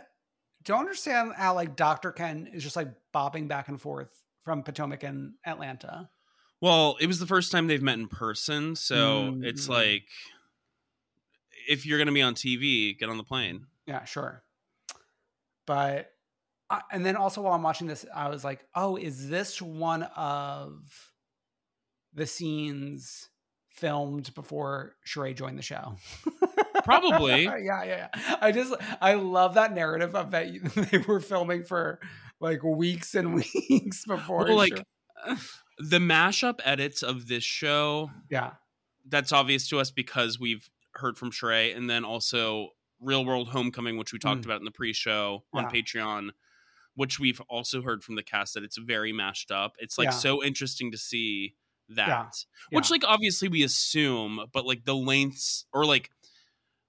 [0.63, 2.11] don't understand how like Dr.
[2.11, 4.09] Ken is just like bobbing back and forth
[4.43, 6.09] from Potomac and Atlanta.
[6.61, 9.71] Well, it was the first time they've met in person, so Mm, it's mm.
[9.71, 10.03] like
[11.67, 13.65] if you're gonna be on TV, get on the plane.
[13.85, 14.43] Yeah, sure.
[15.67, 16.11] But
[16.71, 20.03] I, and then also while I'm watching this, I was like, oh, is this one
[20.15, 20.79] of
[22.13, 23.29] the scenes
[23.69, 25.95] filmed before Sheree joined the show?
[26.83, 27.43] Probably.
[27.43, 28.07] yeah, yeah, yeah.
[28.41, 30.47] I just I love that narrative of that
[30.91, 31.99] they were filming for
[32.39, 33.35] like weeks and
[33.69, 34.45] weeks before.
[34.45, 34.83] Well, like
[35.77, 38.51] the mashup edits of this show yeah,
[39.07, 43.97] that's obvious to us because we've heard from Sheree, and then also Real World Homecoming,
[43.97, 44.45] which we talked Mm.
[44.45, 45.69] about in the pre-show on Yeah.
[45.69, 46.29] Patreon,
[46.95, 49.73] which we've also heard from the cast that it's very mashed up.
[49.79, 50.11] It's like Yeah.
[50.11, 51.55] so interesting to see
[51.89, 52.29] that, Yeah.
[52.71, 52.93] which Yeah.
[52.93, 56.09] like obviously we assume, but like the lengths or like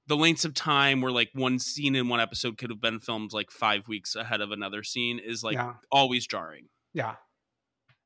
[0.06, 3.32] the lengths of time where like one scene in one episode could have been filmed
[3.32, 5.58] like five weeks ahead of another scene is like
[5.90, 6.68] always jarring.
[6.92, 7.16] yeah.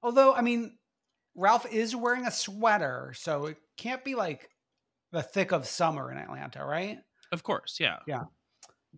[0.02, 0.78] Although I mean,
[1.34, 4.48] Ralph is wearing a sweater, so it can't be like
[5.12, 6.98] the thick of summer in Atlanta, right?
[7.32, 7.98] Of course, yeah.
[8.06, 8.24] yeah.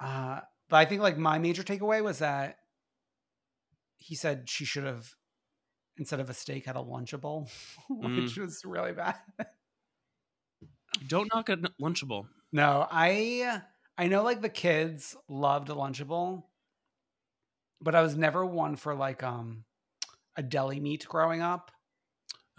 [0.01, 2.59] Uh, but I think like my major takeaway was that
[3.99, 5.15] he said she should have
[5.99, 7.51] instead of a steak had a lunchable,
[7.91, 9.17] which was really bad.
[11.07, 12.27] Don't knock a lunchable.
[12.53, 13.63] No, I
[13.97, 16.45] I know like the kids loved a lunchable,
[17.81, 19.65] but I was never one for like um
[20.37, 21.71] a deli meat growing up.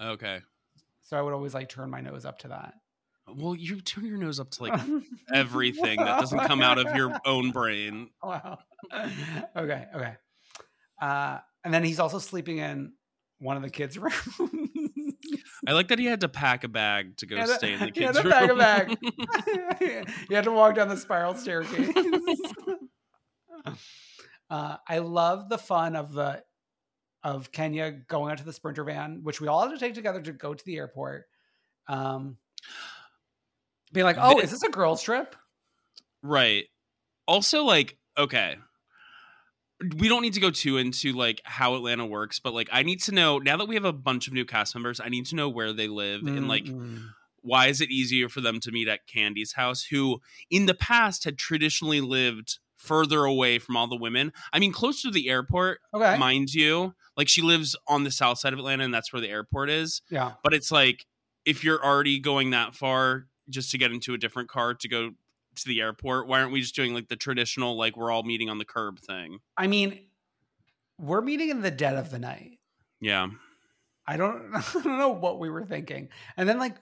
[0.02, 0.42] Okay.
[1.02, 2.76] So I would always like turn my nose up to that.
[3.36, 4.82] Well, you turn your nose up to like
[5.34, 8.10] everything that doesn't come out of your own brain.
[8.24, 8.60] Wow.
[9.56, 10.16] okay, okay.
[11.00, 12.94] Uh and then he's also sleeping in
[13.40, 14.16] one of the kids' rooms.
[15.68, 18.04] I like that he had to pack a bag to go stay in the he
[18.04, 18.58] had kids' to pack a room.
[18.58, 18.98] bag.
[20.30, 21.96] you had to walk down the spiral staircase.
[24.50, 26.44] uh, I love the fun of the
[27.24, 30.22] of Kenya going out to the sprinter van, which we all had to take together
[30.22, 31.26] to go to the airport.
[31.88, 32.38] Um,
[33.92, 35.36] being like, "Oh, is this a girls' trip?"
[36.24, 36.66] right.
[37.28, 38.58] Also, like, okay.
[39.98, 43.02] We don't need to go too into like how Atlanta works, but like I need
[43.04, 45.36] to know now that we have a bunch of new cast members, I need to
[45.36, 47.06] know where they live and like mm.
[47.42, 51.24] why is it easier for them to meet at Kandi's house, who in the past
[51.24, 54.32] had traditionally lived further away from all the women.
[54.54, 56.96] I mean, close to the airport, okay, mind you.
[57.16, 60.02] Like she lives on the south side of Atlanta, and that's where the airport is.
[60.10, 61.06] yeah, But it's like
[61.46, 65.12] if you're already going that far just to get into a different car to go
[65.64, 68.50] to the airport, why aren't we just doing like the traditional like we're all meeting
[68.50, 69.40] on the curb thing?
[69.58, 70.00] I mean,
[70.98, 72.60] we're meeting in the dead of the night.
[73.00, 73.28] Yeah.
[74.08, 76.10] I don't, I don't know what we were thinking.
[76.38, 76.76] And then like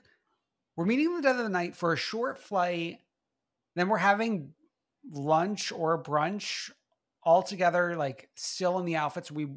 [0.76, 3.00] we're meeting in the dead of the night for a short flight.
[3.76, 4.54] Then we're having
[5.12, 6.72] lunch or brunch
[7.24, 9.48] all together, like still in the outfits we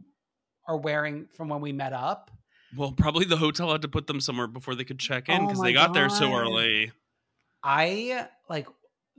[0.66, 2.30] are wearing from when we met up.
[2.76, 5.46] Well, probably the hotel had to put them somewhere before they could check in Oh
[5.46, 6.92] because my they got there so early.
[7.62, 8.68] I like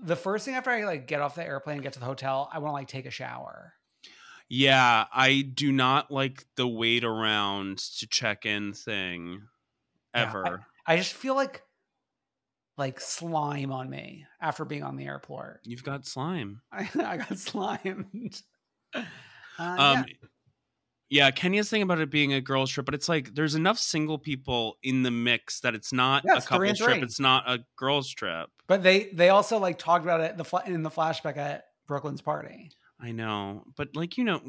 [0.02, 2.50] the first thing after I like get off the airplane and get to the hotel,
[2.52, 3.74] I want to like take a shower.
[4.50, 9.48] Yeah, I do not like the wait around to check in thing
[10.14, 10.66] Yeah, ever.
[10.86, 11.64] I just feel like
[12.78, 15.62] like slime on me after being on the airport.
[15.66, 16.62] You've got slime.
[16.72, 18.42] I, I got slimed.
[18.94, 20.04] Uh, Um, yeah.
[21.12, 21.30] Yeah.
[21.30, 24.78] Kenya's thing about it being a girls trip, but it's like there's enough single people
[24.82, 27.04] in the mix that it's not Yeah, a it's and couples trip.
[27.04, 28.50] It's not a girls trip.
[28.68, 32.22] But they they also like talked about it the fla- in the flashback at Brooklyn's
[32.22, 32.72] party.
[33.00, 34.42] I know, but like you know,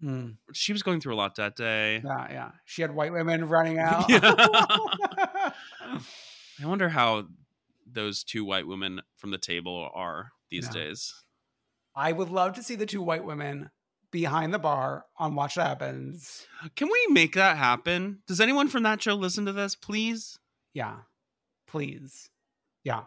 [0.00, 0.28] Hmm.
[0.52, 2.00] she was going through a lot that day.
[2.04, 2.50] Yeah, yeah.
[2.66, 4.08] She had white women running out.
[4.08, 4.20] Yeah.
[6.62, 7.26] I wonder how
[7.90, 10.72] those two white women from the table are these Yeah.
[10.84, 11.14] days.
[11.96, 13.70] I would love to see the two white women
[14.10, 16.46] behind the bar on Watch What Happens.
[16.76, 18.20] Can we make that happen?
[18.26, 20.38] Does anyone from that show listen to this, please?
[20.74, 20.96] Yeah.
[21.66, 22.30] Please.
[22.84, 23.02] Yeah.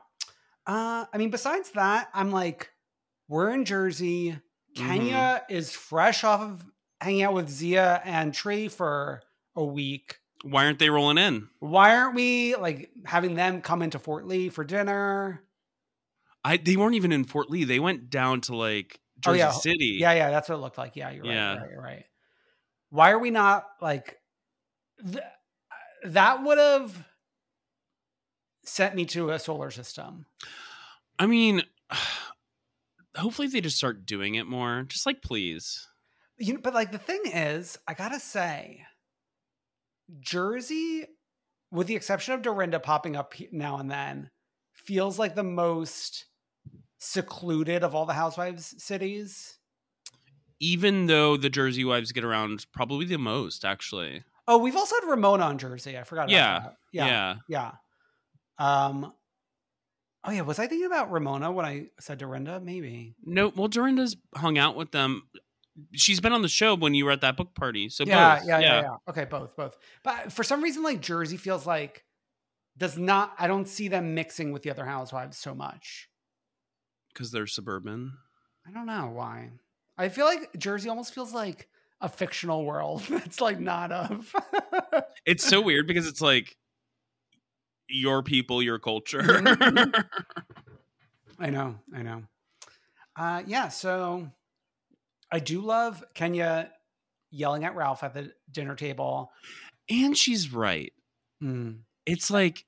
[0.67, 2.69] Uh I mean besides that, I'm like
[3.27, 4.37] we're in Jersey.
[4.75, 6.65] Kenya is fresh off of
[7.01, 9.21] hanging out with Zia and Tree for
[9.55, 10.17] a week.
[10.43, 11.49] Why aren't they rolling in?
[11.59, 15.43] Why aren't we like having them come into Fort Lee for dinner?
[16.43, 17.63] I they weren't even in Fort Lee.
[17.63, 19.51] They went down to like Oh, Jersey yeah.
[19.51, 19.97] City.
[19.99, 20.95] Yeah, yeah, that's what it looked like.
[20.95, 21.33] Yeah, you're right.
[21.33, 21.53] Yeah.
[21.53, 21.71] You're right.
[21.71, 22.05] You're right.
[22.89, 24.17] Why are we not like
[25.03, 25.23] th-
[26.03, 27.05] that would have
[28.63, 30.25] sent me to a solar system.
[31.19, 31.63] I mean,
[33.15, 34.83] hopefully they just start doing it more.
[34.83, 35.87] Just like please.
[36.37, 38.83] You know, but like the thing is, I gotta say,
[40.19, 41.05] Jersey,
[41.71, 44.29] with the exception of Dorinda popping up now and then,
[44.73, 46.25] feels like the most
[47.01, 49.57] secluded of all the housewives cities.
[50.59, 54.23] Even though the Jersey wives get around probably the most, actually.
[54.47, 55.97] Oh, we've also had Ramona on Jersey.
[55.97, 56.25] I forgot.
[56.25, 56.75] About Yeah, that.
[56.93, 57.35] Yeah.
[57.49, 57.71] yeah,
[58.59, 58.85] yeah.
[58.85, 59.13] Um.
[60.23, 62.59] Oh yeah, was I thinking about Ramona when I said Dorinda?
[62.59, 63.15] Maybe.
[63.25, 65.23] No, well, Dorinda's hung out with them.
[65.93, 67.89] She's been on the show when you were at that book party.
[67.89, 68.47] So yeah, both.
[68.47, 68.95] yeah, yeah, yeah.
[69.09, 69.75] Okay, both, both.
[70.03, 72.03] But for some reason, like Jersey feels like
[72.77, 73.33] does not.
[73.39, 76.07] I don't see them mixing with the other housewives so much.
[77.13, 78.13] Because they're suburban.
[78.67, 79.49] I don't know why.
[79.97, 81.67] I feel like Jersey almost feels like
[81.99, 83.03] a fictional world.
[83.09, 84.33] It's like not of.
[85.25, 86.55] It's so weird because it's like
[87.87, 89.21] your people, your culture.
[89.21, 90.03] Mhm.
[91.39, 92.23] I know, I know.
[93.15, 94.27] Uh, yeah, so
[95.31, 96.71] I do love Kenya
[97.29, 99.31] yelling at Ralph at the dinner table.
[99.89, 100.91] and she's right.
[101.43, 101.79] Mm.
[102.05, 102.65] It's like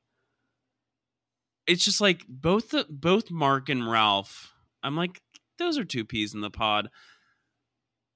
[1.68, 4.54] it's just like both the both Mark and Ralph.
[4.84, 5.22] I'm like,
[5.58, 6.90] those are two peas in the pod.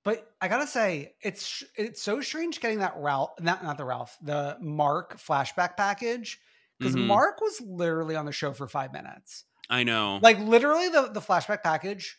[0.04, 4.18] But I gotta say, it's it's so strange getting that Ralph, not not the Ralph,
[4.22, 6.40] the Mark flashback package
[6.80, 7.08] because Mhm.
[7.08, 9.44] Mark was literally on the show for five minutes.
[9.70, 10.20] I know.
[10.22, 12.18] Like literally, the the flashback package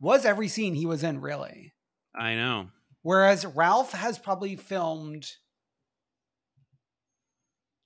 [0.00, 1.72] was every scene he was in, really.
[2.14, 2.68] I know.
[3.02, 5.30] Whereas Ralph has probably filmed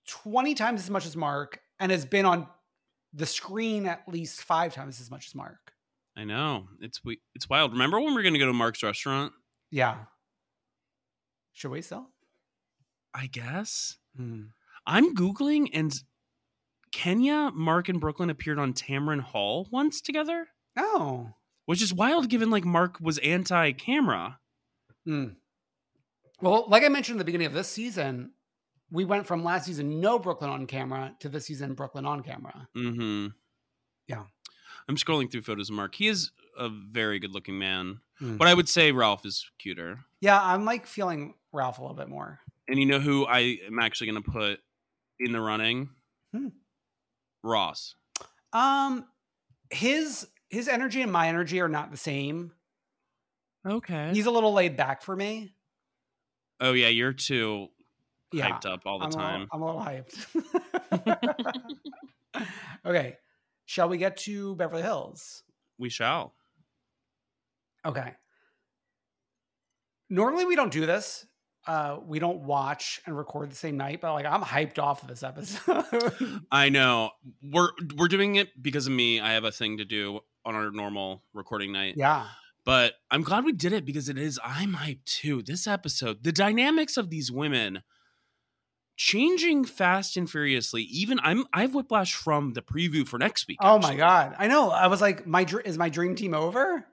[0.08, 2.46] 20 times as much as Mark and has been on
[3.12, 5.72] the screen at least five times as much as Mark.
[6.16, 6.68] I know.
[6.80, 7.72] It's we it's wild.
[7.72, 9.32] Remember when we were gonna go to Mark's restaurant?
[9.70, 9.96] Yeah.
[11.52, 12.10] Should we sell?
[13.14, 13.98] I guess.
[14.16, 14.46] Hmm.
[14.86, 15.92] I'm Googling and
[16.92, 20.48] Kenya, Mark, and Brooklyn appeared on Tamron Hall once together.
[20.76, 21.32] Oh.
[21.66, 24.38] Which is wild given like Mark was anti camera.
[25.04, 25.26] Hmm.
[26.40, 28.32] Well, like I mentioned at the beginning of this season,
[28.90, 32.68] we went from last season no Brooklyn on camera to this season Brooklyn on camera.
[32.76, 33.28] Mm-hmm.
[34.06, 34.24] Yeah.
[34.88, 35.94] I'm scrolling through photos of Mark.
[35.94, 38.00] He is a very good looking man.
[38.18, 38.36] Hmm.
[38.36, 40.00] But I would say Ralph is cuter.
[40.20, 42.40] Yeah, I'm like feeling Ralph a little bit more.
[42.68, 44.60] And you know who I am actually going to put
[45.20, 45.90] in the running?
[46.34, 46.48] Hmm.
[47.44, 47.94] Ross.
[48.52, 49.06] Um
[49.70, 52.52] his his energy and my energy are not the same.
[53.66, 54.10] Okay.
[54.14, 55.52] He's a little laid back for me.
[56.60, 57.68] oh yeah, you're too
[58.32, 58.50] Yeah.
[58.50, 59.48] hyped up all the I'm time.
[59.50, 60.26] A I'm a little hyped.
[62.86, 63.16] okay.
[63.66, 65.42] Shall we get to Beverly Hills?
[65.78, 66.34] we shall.
[67.86, 68.12] Okay.
[70.10, 71.24] Normally we don't do this.
[71.66, 75.08] Uh, we don't watch and record the same night, but like I'm hyped off of
[75.08, 75.84] this episode.
[76.50, 77.10] I know.
[77.42, 79.20] We're we're doing it because of me.
[79.20, 81.94] I have a thing to do on our normal recording night.
[81.96, 82.26] yeah.
[82.64, 85.42] But I'm glad we did it because it is I'm hyped too.
[85.42, 87.82] This episode, the dynamics of these women
[88.98, 90.82] changing fast and furiously.
[90.82, 93.56] Even I'm I have whiplash from the preview for next week.
[93.62, 94.34] Oh my god.
[94.38, 94.70] I know.
[94.70, 96.84] I was like, my dr- is my dream team over?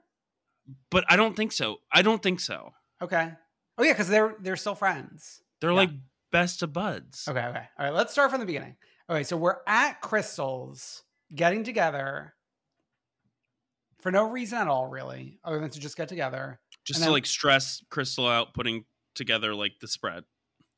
[0.90, 1.76] But I don't think so.
[1.92, 2.72] I don't think so.
[3.02, 3.30] Okay.
[3.76, 5.42] Oh yeah, because they're they're still friends.
[5.60, 5.76] They're Yeah.
[5.76, 5.90] like
[6.32, 7.26] best of buds.
[7.28, 7.64] Okay, okay.
[7.78, 8.76] All right, let's start from the beginning.
[9.10, 11.02] Okay, so we're at Crystal's
[11.34, 12.34] getting together
[14.00, 17.12] for no reason at all, really, other than to just get together Just to then-
[17.12, 18.84] like stress Crystal out putting
[19.14, 20.24] together like the spread.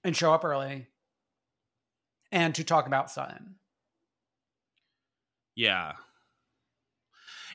[0.04, 0.86] and show up early
[2.32, 3.56] and to talk about Sutton.
[5.54, 5.94] Yeah.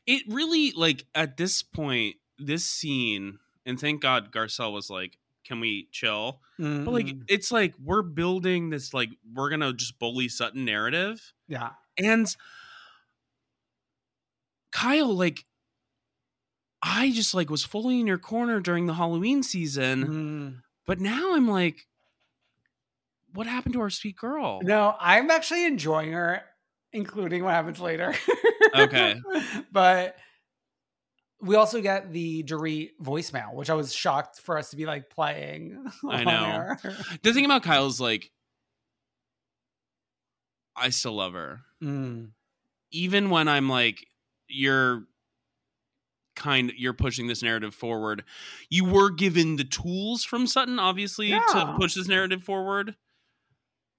[0.05, 5.59] It really like at this point, this scene, and thank God Garcelle was like, "Can
[5.61, 7.24] we chill?" But like, Mhm.
[7.30, 12.28] it's like we're building this like we're gonna just bully Sutton narrative, yeah, and
[14.71, 15.45] Kyle, like,
[16.82, 20.63] I just like was fully in your corner during the Halloween season, Mhm.
[20.86, 21.88] but now I'm like,
[23.34, 24.59] what happened to our sweet girl?
[24.63, 26.41] no, I'm actually enjoying her,
[26.91, 28.13] including what happens later.
[28.75, 29.15] Okay.
[29.71, 30.15] but
[31.41, 35.09] we also get the Dorit voicemail, which I was shocked for us to be like
[35.09, 35.86] playing.
[36.09, 36.75] I know.
[37.21, 38.31] The thing about Kyle is like,
[40.75, 41.61] I still love her.
[41.84, 42.29] Mm.
[42.91, 44.07] even when I'm like,
[44.47, 45.03] you're
[46.36, 48.23] kind you're pushing this narrative forward.
[48.69, 52.95] You were given the tools from Sutton, obviously, to push this narrative forward.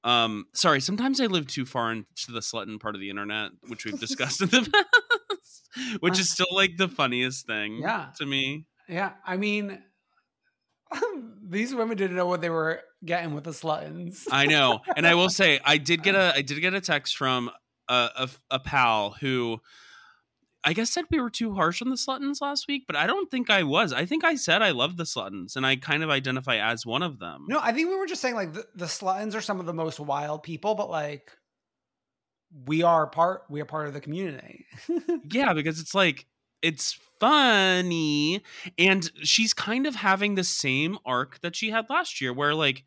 [0.05, 3.85] Um, sorry, sometimes I live too far into the Sutton part of the internet, which
[3.85, 8.11] we've discussed in the past, which is still like the funniest thing Yeah.
[8.19, 8.67] to me.
[8.89, 9.83] Yeah, I mean,
[11.43, 14.27] these women didn't know what they were getting with the Sluttons.
[14.31, 17.17] I know, and I will say, I did get a I did get a text
[17.17, 17.51] from
[17.89, 19.61] a a, a pal who
[20.65, 23.31] I guess said we were too harsh on the Sluttons last week, but I don't
[23.31, 23.93] think I was.
[23.93, 27.03] I think I said I love the Sluttons, and I kind of identify as one
[27.03, 27.45] of them.
[27.49, 29.75] No, I think we were just saying like the, the Sluttons are some of the
[29.75, 31.33] most wild people, but like
[32.67, 34.65] we are part we are part of the community.
[35.31, 36.27] Yeah, because it's like
[36.65, 38.43] it's funny,
[38.79, 42.85] and she's kind of having the same arc that she had last year, where like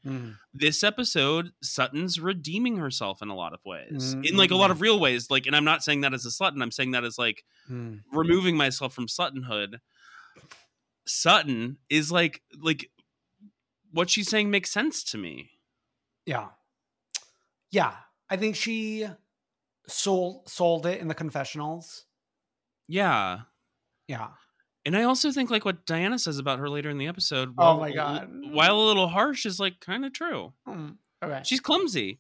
[0.53, 4.82] this episode, Sutton's redeeming herself in a lot of ways, in like a lot of
[4.82, 5.30] real ways.
[5.32, 6.61] Like, and I'm not saying that as a Sutton.
[6.61, 8.01] I'm saying that as like Mm.
[8.13, 9.82] removing myself from Suttonhood.
[11.05, 12.89] Sutton is like like
[13.91, 15.51] what she's saying makes sense to me.
[16.25, 16.47] Yeah.
[17.71, 17.93] Yeah.
[18.30, 19.07] I think she
[19.88, 22.05] sold sold it in the confessionals.
[22.88, 23.39] Yeah.
[24.08, 24.30] Yeah.
[24.86, 27.49] And I also think like what Diana says about her later in the episode.
[27.49, 28.30] Oh while my God.
[28.51, 30.53] While a little harsh is like kind of true.
[30.68, 31.41] Mm, Okay.
[31.43, 32.20] She's clumsy.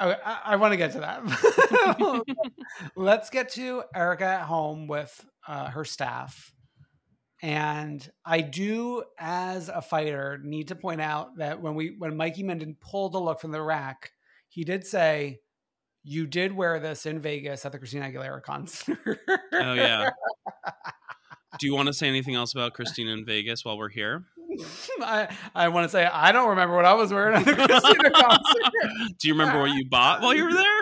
[0.00, 2.24] Okay, I, I want to get to that.
[2.96, 6.52] Let's get to Erica at home with uh, her staff.
[7.42, 12.42] And I do, as a fighter, need to point out that when we when Mikey
[12.42, 14.10] Minden pulled a look from the rack,
[14.48, 15.40] he did say,
[16.02, 19.20] "You did wear this in Vegas at the Christina Aguilera concert."
[19.52, 20.10] Oh yeah.
[21.58, 24.24] Do you want to say anything else about Christina in Vegas while we're here?
[25.00, 28.10] I, I want to say I don't remember what I was wearing at the Christina
[28.14, 28.72] concert.
[29.18, 30.80] Do you remember what you bought while you were there?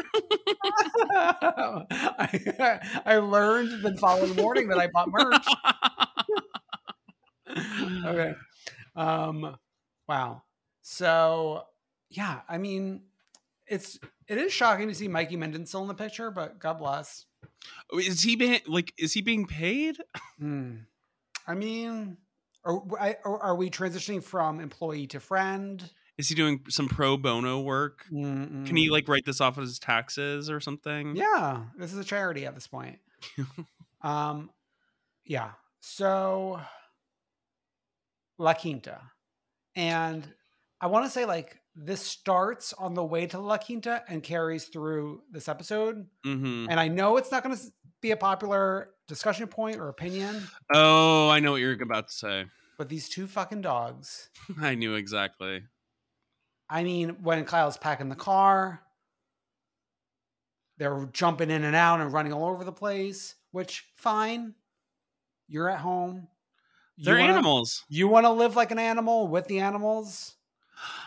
[2.61, 5.47] I, I learned the following morning that I bought merch.
[8.05, 8.35] okay.
[8.95, 9.57] Um
[10.09, 10.43] wow.
[10.83, 11.65] So
[12.11, 13.03] yeah, I mean
[13.69, 17.27] it's it is shocking to see Mikey Minden still in the picture, but God bless.
[17.93, 19.97] Is he being like is he being paid?
[20.39, 20.77] Hmm.
[21.49, 22.17] I mean
[22.65, 25.91] are, are we transitioning from employee to friend?
[26.17, 28.05] Is he doing some pro bono work?
[28.09, 31.15] Can he like write this off as taxes or something?
[31.15, 32.99] Yeah, this is a charity at this point.
[34.03, 34.51] um,
[35.25, 35.53] yeah.
[35.81, 36.61] So
[38.37, 39.01] La Quinta,
[39.77, 40.27] and
[40.81, 44.65] I want to say like this starts on the way to La Quinta and carries
[44.65, 46.07] through this episode.
[46.25, 47.63] hmm And I know it's not going to
[48.03, 50.43] be a popular discussion point or opinion,
[50.75, 52.45] Oh, I know what you're about to say.
[52.79, 54.29] but these two fucking dogs.
[54.61, 55.63] I knew exactly.
[56.69, 58.83] I mean, when Kyle's packing the car,
[60.79, 64.55] they're jumping in and out and running all over the place, which fine.
[65.49, 66.29] You're at home.
[66.97, 67.85] You They're wanna- animals.
[67.89, 70.35] You want to live like an animal with the animals?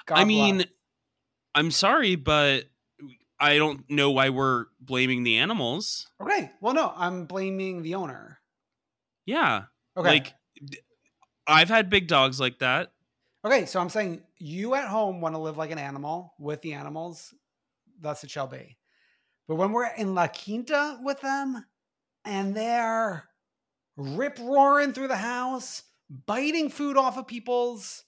[0.06, 0.68] God I mean, bless.
[1.56, 2.66] I'm sorry, but
[3.40, 6.08] I don't know why we're blaming the animals.
[6.22, 6.52] okay.
[6.62, 8.40] Well, no, I'm blaming the owner.
[9.26, 9.64] Yeah.
[9.98, 10.10] Okay.
[10.10, 10.34] Like
[11.48, 12.92] I've had big dogs like that.
[13.46, 13.66] okay.
[13.66, 17.34] So I'm saying you at home want to live like an animal with the animals.
[18.00, 18.78] Thus it shall be.
[19.48, 21.66] But when we're in La Quinta with them
[22.24, 23.26] and they're
[23.98, 25.84] rip roaring through the house,
[26.26, 28.04] biting food off of people's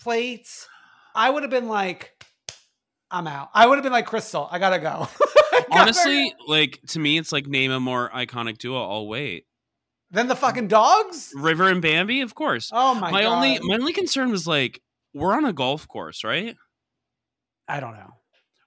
[0.00, 0.68] plates,
[1.14, 2.12] I would have been like,
[3.10, 3.50] I'm out.
[3.54, 5.08] I would have been like, Crystal, I gotta go.
[5.52, 6.44] I gotta Honestly, go.
[6.52, 8.82] like to me, it's like name a more iconic duo.
[8.82, 9.46] I'll wait.
[10.10, 11.32] then the fucking dogs.
[11.36, 12.70] River and Bambi, of course.
[12.72, 13.36] Oh my, my god!
[13.36, 14.80] only my only concern was like
[15.12, 16.56] we're on a golf course, right?
[17.68, 18.14] I don't know.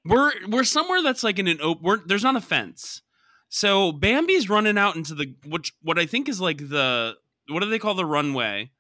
[0.06, 2.04] We're we're somewhere that's like in an open.
[2.06, 3.02] There's not a fence,
[3.48, 7.16] So Bambi's running out into the which what I think is like the
[7.50, 8.72] what do they call the runway?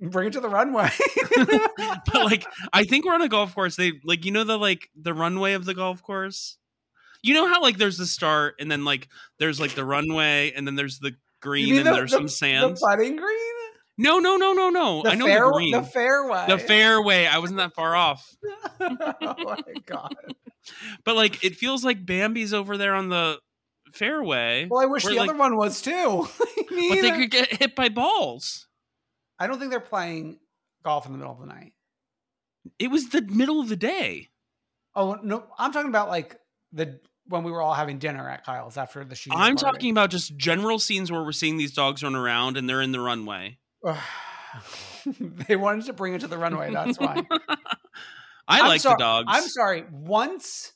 [0.00, 0.90] Bring it to the runway.
[1.36, 3.76] but like I think we're on a golf course.
[3.76, 6.58] They like you know the like the runway of the golf course.
[7.22, 10.66] You know how like there's the start and then like there's like the runway and
[10.66, 12.76] then there's the green and the- there's the- some sand.
[12.76, 13.52] The putting green.
[13.98, 15.02] No, no, no, no, no.
[15.02, 15.72] The I know fair, the green.
[15.72, 16.44] The fairway.
[16.48, 17.26] The fairway.
[17.26, 18.36] I wasn't that far off.
[18.80, 20.14] oh my god.
[21.04, 23.38] But like it feels like Bambi's over there on the
[23.92, 24.68] fairway.
[24.70, 26.28] Well, I wish where, the like- other one was too.
[26.38, 28.65] But they could get hit by balls.
[29.38, 30.38] I don't think they're playing
[30.84, 31.72] golf in the middle of the night.
[32.78, 34.28] It was the middle of the day.
[34.94, 36.40] Oh no, I'm talking about like
[36.72, 39.34] the when we were all having dinner at Kyle's after the shoot.
[39.36, 42.82] I'm talking about just general scenes where we're seeing these dogs run around and they're
[42.82, 43.58] in the runway.
[45.06, 46.72] they wanted to bring it to the runway.
[46.72, 47.22] That's why.
[48.48, 49.26] I I'm like sorry- the dogs.
[49.28, 49.84] I'm sorry.
[49.90, 50.72] Once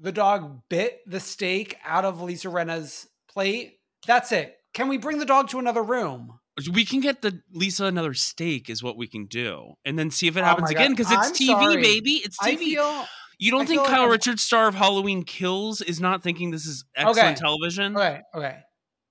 [0.00, 4.56] the dog bit the steak out of Lisa Rinna's plate, that's it.
[4.74, 6.38] Can we bring the dog to another room?
[6.72, 10.28] We can get the Lisa another steak is what we can do, and then see
[10.28, 11.82] if it Oh happens my again because it's I'm TV, sorry.
[11.82, 12.10] baby.
[12.24, 12.58] It's TV.
[12.58, 13.06] feel
[13.38, 16.50] you don't I think feel like Kyle Richards, star of Halloween Kills, is not thinking
[16.50, 17.40] this is excellent Okay.
[17.40, 17.96] television?
[17.96, 18.20] okay.
[18.34, 18.60] Okay.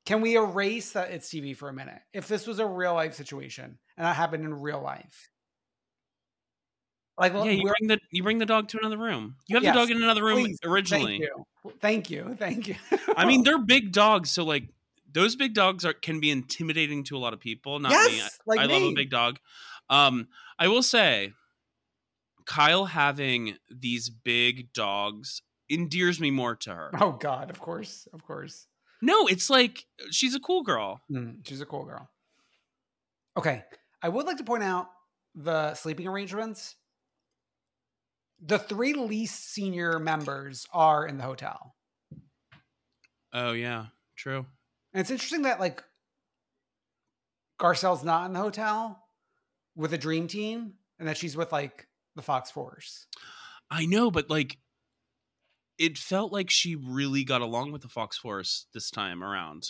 [0.06, 2.02] Can we erase that it's TV for a minute?
[2.14, 5.30] If this was a real life situation and that happened in real life,
[7.18, 9.36] like Yeah, you bring the you bring the dog to another room.
[9.48, 11.18] You have Yes, the dog in another room please, originally.
[11.20, 11.46] Thank you.
[11.80, 12.36] Thank you.
[12.40, 12.76] Thank you.
[13.16, 14.64] I mean, they're big dogs, so like
[15.14, 17.80] those big dogs are can be intimidating to a lot of people.
[17.80, 17.98] Not me.
[17.98, 19.40] I, Yes, like I love a big dog.
[19.90, 21.34] Um, I will say,
[22.46, 26.92] Kyle having these big dogs endears me more to her.
[27.00, 28.68] oh God, of course, of course.
[29.02, 31.02] No, it's like she's a cool girl.
[31.12, 32.10] Mm, she's a cool girl.
[33.38, 33.64] Okay.
[34.04, 34.88] I would like to point out
[35.36, 36.76] the sleeping arrangements.
[38.44, 41.76] The three least senior members are in the hotel.
[43.34, 44.46] Oh yeah, true.
[44.94, 45.84] And it's interesting that like
[47.60, 49.04] Garcelle's not in the hotel
[49.76, 53.08] with a dream team and that she's with like the Fox Force.
[53.70, 54.58] I know, but like
[55.78, 59.70] it felt like she really got along with the Fox Force this time around.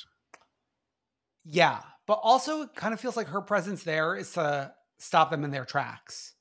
[1.45, 1.79] Yeah.
[2.07, 5.51] But also it kind of feels like her presence there is to stop them in
[5.51, 6.33] their tracks.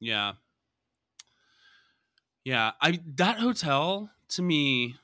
[0.00, 0.32] Yeah.
[2.44, 4.96] Yeah, I that hotel to me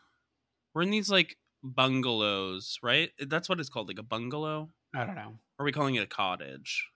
[0.74, 3.11] we're in these like bungalows, right?
[3.18, 4.70] That's what it's called, like a bungalow.
[4.94, 5.38] I don't know.
[5.59, 6.88] Or are we calling it a cottage?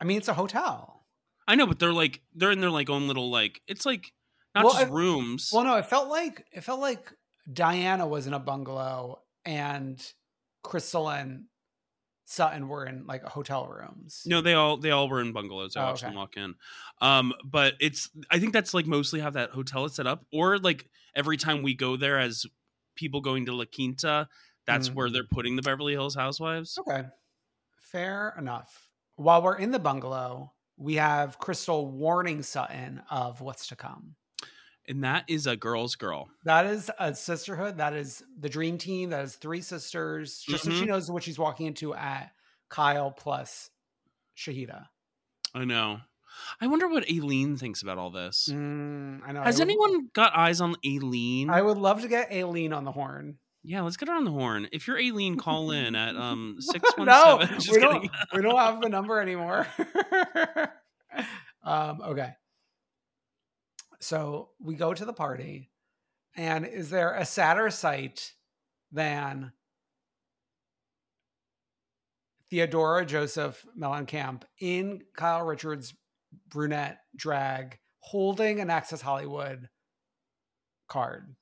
[0.00, 1.06] I mean, it's a hotel.
[1.46, 4.12] I know, but they're like they're in their like own little like it's like
[4.54, 5.50] not Well, just rooms.
[5.52, 7.12] Well, no, it felt like it felt like
[7.52, 10.00] Diana was in a bungalow and
[10.62, 11.46] Crystal and
[12.26, 14.22] Sutton were in like hotel rooms.
[14.26, 15.74] No, they all they all were in bungalows.
[15.74, 16.10] I Oh, watched okay.
[16.10, 16.54] them walk in.
[17.00, 20.26] Um, but it's I think that's like mostly how that hotel is set up.
[20.30, 22.44] Or like every time we go there as
[22.98, 24.28] people going to La Quinta,
[24.66, 25.12] that's where Mhm.
[25.12, 26.76] they're putting the Beverly Hills Housewives.
[26.78, 27.04] Okay.
[27.76, 28.88] Fair enough.
[29.16, 34.16] While we're in the bungalow, we have Crystal warning Sutton of what's to come.
[34.86, 36.28] And that is a girl's girl.
[36.44, 37.76] That is a sisterhood.
[37.76, 39.10] That is the dream team.
[39.10, 40.40] That is three sisters.
[40.40, 40.88] Just so she Mhm.
[40.88, 42.34] knows what she's walking into at
[42.68, 43.70] Kyle plus
[44.36, 44.88] Shahida.
[45.54, 46.00] I know.
[46.60, 48.48] I wonder what Aileen thinks about all this.
[48.52, 49.42] Mm, I know.
[49.42, 51.50] Has I would- anyone got eyes on Aileen?
[51.50, 53.38] I would love to get Aileen on the horn.
[53.62, 54.68] yeah, let's get her on the horn.
[54.72, 57.38] If you're Aileen, call in at um six one no,
[57.70, 59.66] we don't, we don't have the number anymore.
[61.62, 62.32] um, okay.
[64.00, 65.70] So we go to the party,
[66.36, 68.32] and is there a sadder sight
[68.92, 69.52] than
[72.50, 75.92] Theodora Joseph Mellencamp in Kyle Richards'
[76.48, 79.68] brunette drag holding an Access Hollywood
[80.88, 81.34] card?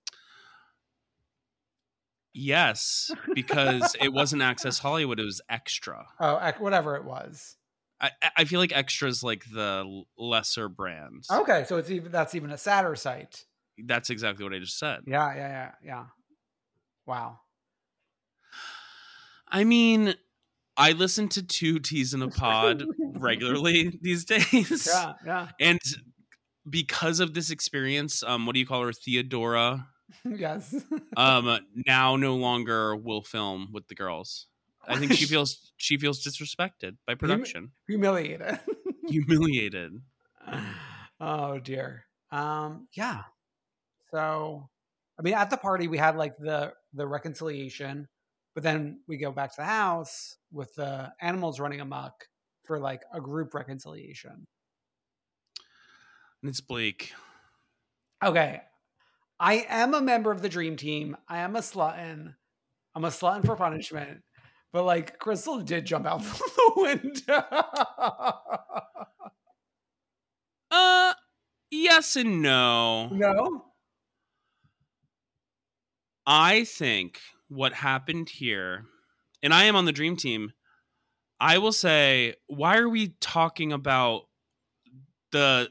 [2.32, 6.06] Yes, because it wasn't Access Hollywood; it was Extra.
[6.20, 7.56] Oh, whatever it was.
[7.98, 11.24] I, I feel like Extra is like the lesser brand.
[11.32, 13.44] Okay, so it's even that's even a sadder sight.
[13.78, 15.00] That's exactly what I just said.
[15.06, 16.04] Yeah, yeah, yeah, yeah.
[17.06, 17.40] Wow.
[19.48, 20.14] I mean,
[20.76, 24.86] I listen to two teas in a pod regularly these days.
[24.86, 25.48] Yeah, yeah.
[25.60, 25.80] And
[26.68, 28.92] because of this experience, um, what do you call her?
[28.92, 29.88] Theodora.
[30.24, 30.74] yes.
[31.16, 34.48] Um, now no longer will film with the girls.
[34.86, 38.60] I think she feels she feels disrespected by production, Humiliated.
[39.08, 40.02] humiliated.
[41.18, 42.04] oh dear.
[42.30, 43.22] Um, yeah.
[44.10, 44.68] So
[45.18, 48.08] I mean at the party we had like the the reconciliation,
[48.56, 52.24] but then we go back to the house with the animals running amok
[52.64, 54.46] for like a group reconciliation.
[56.42, 57.12] And it's bleak.
[58.24, 58.62] Okay.
[59.38, 61.18] I am a member of the dream team.
[61.28, 62.34] I am a slutton.
[62.94, 64.22] I'm a slutton for punishment.
[64.72, 67.44] But like Crystal did jump out the window.
[70.70, 71.12] Uh
[71.70, 73.08] yes and no.
[73.08, 73.66] no?
[76.26, 78.84] I think what happened here,
[79.42, 80.52] and I am on the dream team,
[81.40, 84.22] I will say, why are we talking about
[85.32, 85.70] the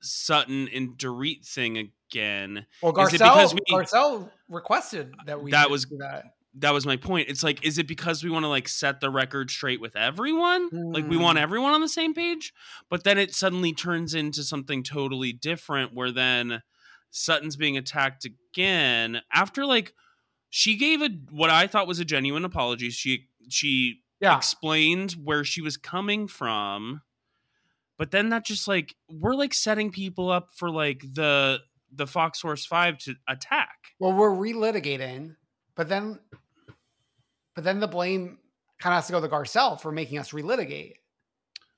[0.00, 2.66] Sutton and Dorit thing again?
[2.82, 6.34] Well, Is it Garcelle, because we- Garcelle requested that we That do was- that.
[6.54, 7.28] That was my point.
[7.28, 10.68] It's like, is it because we want to like set the record straight with everyone?
[10.92, 11.20] Like we Mm.
[11.22, 12.52] want everyone on the same page?
[12.88, 16.62] But then it suddenly turns into something totally different where then
[17.10, 19.94] Sutton's being attacked again after like
[20.50, 22.90] she gave a what I thought was a genuine apology.
[22.90, 24.36] She she Yeah.
[24.36, 27.02] explained where she was coming from
[27.96, 31.58] but then that just like we're like setting people up for like the
[31.92, 35.36] the Fox Force 5 to attack Well, we're relitigating,
[35.74, 36.20] but then
[37.54, 38.38] but then the blame
[38.78, 40.94] kind of has to go to Garcelle for making us relitigate.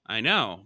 [0.06, 0.60] i know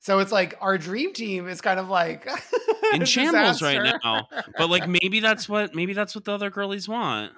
[0.00, 2.26] So it's like our dream team is kind of like
[3.00, 6.88] in shambles right now but like maybe that's what maybe that's what the other girlies
[6.88, 7.32] want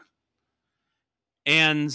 [1.47, 1.93] and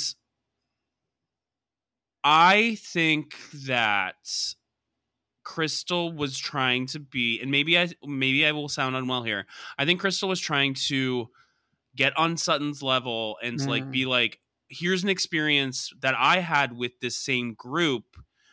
[2.24, 3.36] i think
[3.66, 4.16] that
[5.43, 9.45] crystal was trying to be and maybe i maybe i will sound unwell here
[9.78, 11.28] i think crystal was trying to
[11.95, 13.91] get on sutton's level and like Mm.
[13.91, 18.03] be like here's an experience that i had with this same group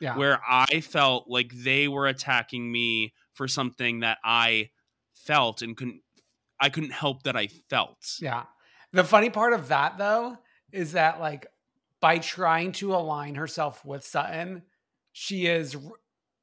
[0.01, 0.17] yeah.
[0.17, 4.71] where I felt like they were attacking me for something that I
[5.27, 6.01] felt and couldn't
[6.61, 7.99] I couldn't help that I felt.
[8.21, 8.45] Yeah.
[8.93, 10.39] The funny part of that though
[10.73, 11.47] is that like
[12.01, 14.63] by trying to align herself with Sutton,
[15.13, 15.77] she is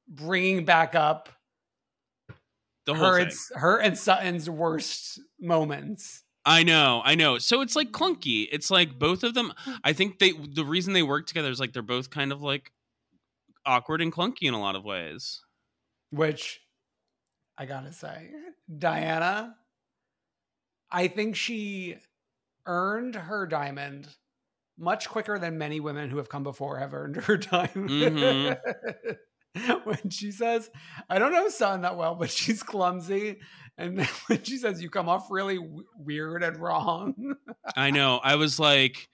[0.08, 1.28] bringing back up
[2.86, 3.26] The whole her thing.
[3.54, 6.22] and, her and Sutton's worst moments.
[6.44, 7.38] I know, I know.
[7.38, 8.46] So it's like clunky.
[8.52, 11.72] It's like both of them I think they the reason they work together is like
[11.72, 12.70] they're both kind of like
[13.64, 15.40] awkward and clunky in a lot of ways.
[16.10, 16.60] which
[17.56, 18.30] I gotta say,
[18.78, 19.54] Diana,
[20.90, 21.96] I think she
[22.66, 24.08] earned her diamond
[24.78, 27.90] much quicker than many women who have come before have earned her diamond.
[27.90, 28.56] Mhm.
[29.84, 30.68] when she says,
[31.08, 33.38] I don't know Sun that well, but she's clumsy.
[33.78, 37.34] And then when she says, You come off really w- weird and wrong.
[37.76, 38.20] I know.
[38.22, 39.08] I was like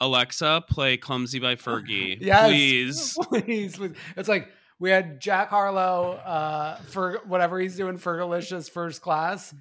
[0.00, 2.18] Alexa, play Clumsy by Fergie.
[2.20, 2.48] Yes.
[2.48, 3.18] Please.
[3.28, 3.92] please, please.
[4.16, 9.54] It's like we had Jack Harlow uh, for whatever he's doing for Delicious First Class.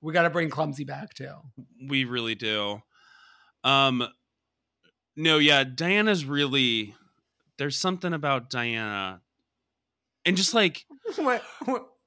[0.00, 1.34] We got to bring Clumsy back too.
[1.88, 2.82] We really do.
[3.64, 4.06] Um
[5.14, 6.94] no, yeah, Diana's really
[7.58, 9.20] there's something about Diana.
[10.24, 10.84] And just like
[11.16, 11.40] when,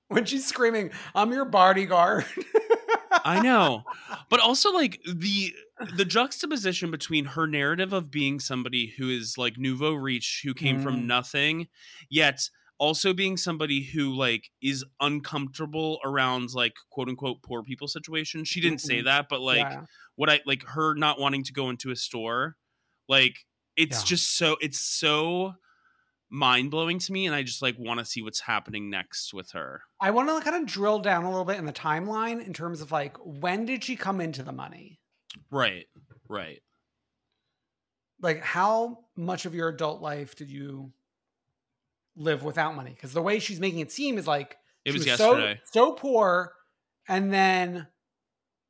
[0.08, 2.26] when she's screaming, "I'm your bodyguard."
[3.24, 3.84] I know.
[4.30, 5.54] But also like the
[5.96, 10.78] the juxtaposition between her narrative of being somebody who is like nouveau riche who came
[10.80, 10.84] Mm.
[10.84, 11.68] from nothing
[12.10, 18.44] yet also being somebody who like is uncomfortable around like quote unquote poor people situation
[18.44, 19.86] She didn't say that, but like Yeah.
[20.16, 22.58] what I like her not wanting to go into a store,
[23.08, 23.46] like
[23.78, 24.06] it's Yeah.
[24.06, 25.56] just so it's so
[26.30, 29.52] mind blowing to me, and I just like want to see what's happening next with
[29.52, 29.84] her.
[30.02, 32.82] I want to kind of drill down a little bit in the timeline in terms
[32.82, 35.00] of like when did she come into the money?
[35.52, 35.86] Right,
[36.28, 36.62] right.
[38.22, 40.92] Like how much of your adult life did you
[42.16, 42.92] live without money?
[42.92, 45.62] Because the way she's making it seem is like It she was so- yesterday.
[45.72, 46.54] so poor,
[47.08, 47.88] and then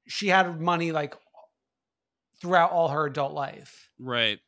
[0.07, 1.16] she had money like
[2.41, 3.89] throughout all her adult life.
[3.97, 4.39] Right.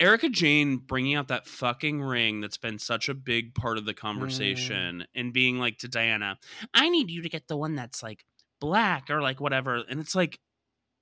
[0.00, 3.94] Erica Jayne bringing out that fucking ring that's been such a big part of the
[3.94, 5.06] conversation mm.
[5.14, 6.38] and being like to Diana,
[6.72, 8.24] I need you to get the one that's like
[8.60, 9.84] black or like whatever.
[9.88, 10.40] And it's like,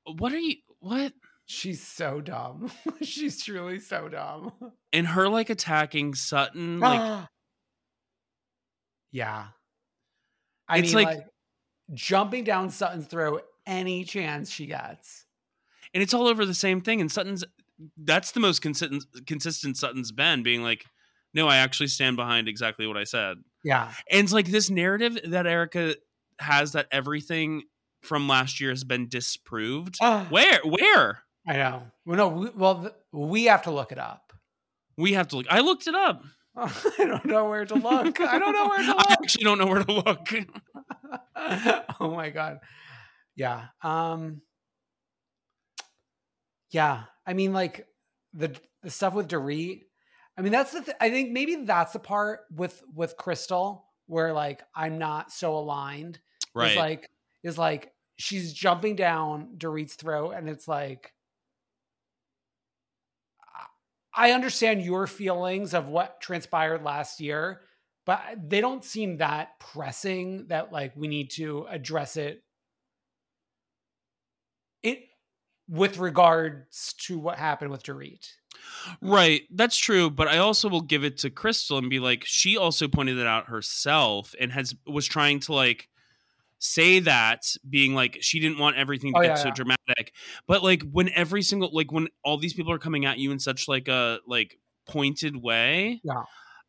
[0.07, 1.12] what are you, what?
[1.46, 2.70] She's so dumb.
[3.03, 4.53] She's truly so dumb.
[4.92, 7.26] And her like attacking Sutton, like,
[9.12, 9.46] yeah.
[10.68, 11.26] I It's mean, like- like,
[11.94, 15.26] jumping down Sutton's throat any chance she gets.
[15.92, 17.00] and it's all over the same thing.
[17.00, 17.44] And Sutton's,
[17.98, 20.86] that's the most consistent, consistent Sutton's been being like,
[21.34, 23.38] no, I actually stand behind exactly what I said.
[23.64, 23.92] Yeah.
[24.11, 25.96] And it's like this narrative that Erica
[26.38, 27.64] has that everything
[28.03, 29.96] from last year has been disproved.
[30.00, 30.26] Ah.
[30.28, 30.61] Where?
[30.64, 31.22] Where?
[31.48, 31.82] I know.
[32.05, 34.32] Well, no, we, well, th- we have to look it up.
[34.96, 35.46] We have to look.
[35.50, 36.22] I looked it up.
[36.57, 38.20] I don't know where to look.
[38.20, 39.11] I don't know where to look.
[39.11, 40.28] I actually don't know where to look.
[42.00, 42.59] oh my god.
[43.34, 43.66] Yeah.
[43.82, 44.42] Um
[46.70, 47.05] Yeah.
[47.26, 47.86] I mean like
[48.34, 49.82] the the stuff with Dorit.
[50.36, 54.32] I mean that's the th- I think maybe that's the part with with Crystal where
[54.32, 56.16] like I'm not so aligned.
[56.42, 56.76] It's Right.
[56.76, 57.09] like
[57.42, 61.13] is like she's jumping down Dorit's throat, and it's like
[64.15, 67.63] I understand your feelings of what transpired last year,
[68.05, 72.43] but they don't seem that pressing that like we need to address it
[74.83, 75.05] it
[75.69, 78.27] with regards to what happened with Dorit.
[79.01, 82.57] Right, that's true, but I also will give it to Crystal and be like she
[82.57, 85.89] also pointed it out herself and has was trying to like
[86.65, 89.55] say that being like she didn't want everything to Oh, get yeah, so yeah.
[89.55, 90.13] dramatic.
[90.47, 93.41] But like when every single like when all these people are coming at you in
[93.41, 96.23] such like a like pointed way, Yeah.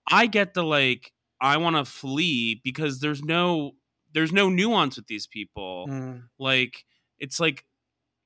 [0.10, 3.74] I get the like I want to flee because there's no
[4.14, 5.86] there's no nuance with these people.
[5.88, 6.24] Mm.
[6.40, 6.86] Like
[7.20, 7.64] it's like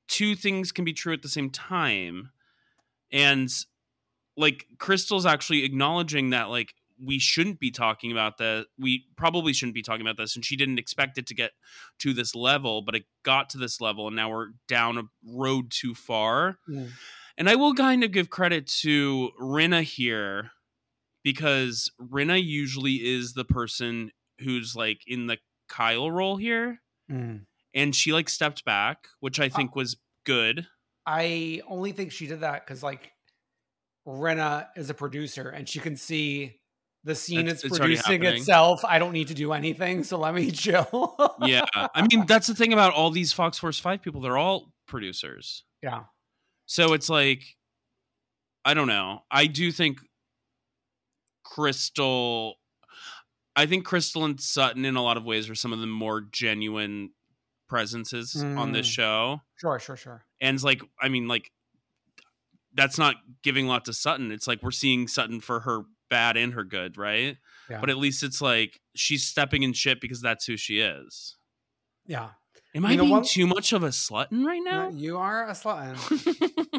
[0.08, 2.30] two things can be true at the same time.
[3.12, 3.50] And
[4.38, 8.66] like Crystal's actually acknowledging that like we shouldn't be talking about that.
[8.78, 11.52] We probably shouldn't be talking about this and she didn't expect it to get
[12.00, 15.70] to this level, but it got to this level and now we're down a road
[15.70, 16.58] too far.
[16.68, 16.90] Mm.
[17.36, 20.50] And I will kind of give credit to Rinna here
[21.22, 25.38] because Rinna usually is the person who's like in the
[25.68, 26.80] Kyle role here.
[27.10, 27.42] Mm.
[27.74, 30.66] And she like stepped back, which I think was good.
[31.06, 33.12] I only think she did that because like
[34.06, 36.58] Rinna is a producer and she can see
[37.04, 38.84] the scene It's- is it's producing itself.
[38.84, 41.14] I don't need to do anything, so let me chill.
[41.40, 41.64] Yeah.
[41.74, 44.20] I mean, that's the thing about all these Fox Force 5 people.
[44.20, 45.64] They're all producers.
[45.82, 46.04] yeah.
[46.66, 47.42] So it's like,
[48.64, 49.22] I don't know.
[49.30, 50.00] I do think
[51.44, 52.56] Crystal,
[53.56, 56.20] I think Crystal and Sutton in a lot of ways are some of the more
[56.30, 57.10] genuine
[57.68, 58.90] presences on this Mm.
[58.92, 59.40] show.
[59.56, 60.24] Sure, sure, sure.
[60.40, 61.50] And it's like, I mean, like,
[62.74, 64.30] that's not giving a lot to Sutton.
[64.30, 67.36] It's like we're seeing Sutton for her bad and her good, right?
[67.70, 67.80] Yeah.
[67.80, 71.36] But at least it's like she's stepping in shit because that's who she is.
[72.06, 72.30] yeah.
[72.74, 74.88] Am I I mean, being one- too much of a slutton right No, now?
[74.90, 75.96] You are a slutton.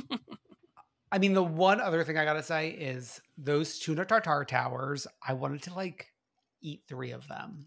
[1.11, 5.07] I mean, the one other thing I gotta say is those tuna tartar towers.
[5.27, 6.13] I wanted to like
[6.61, 7.65] eat three of them.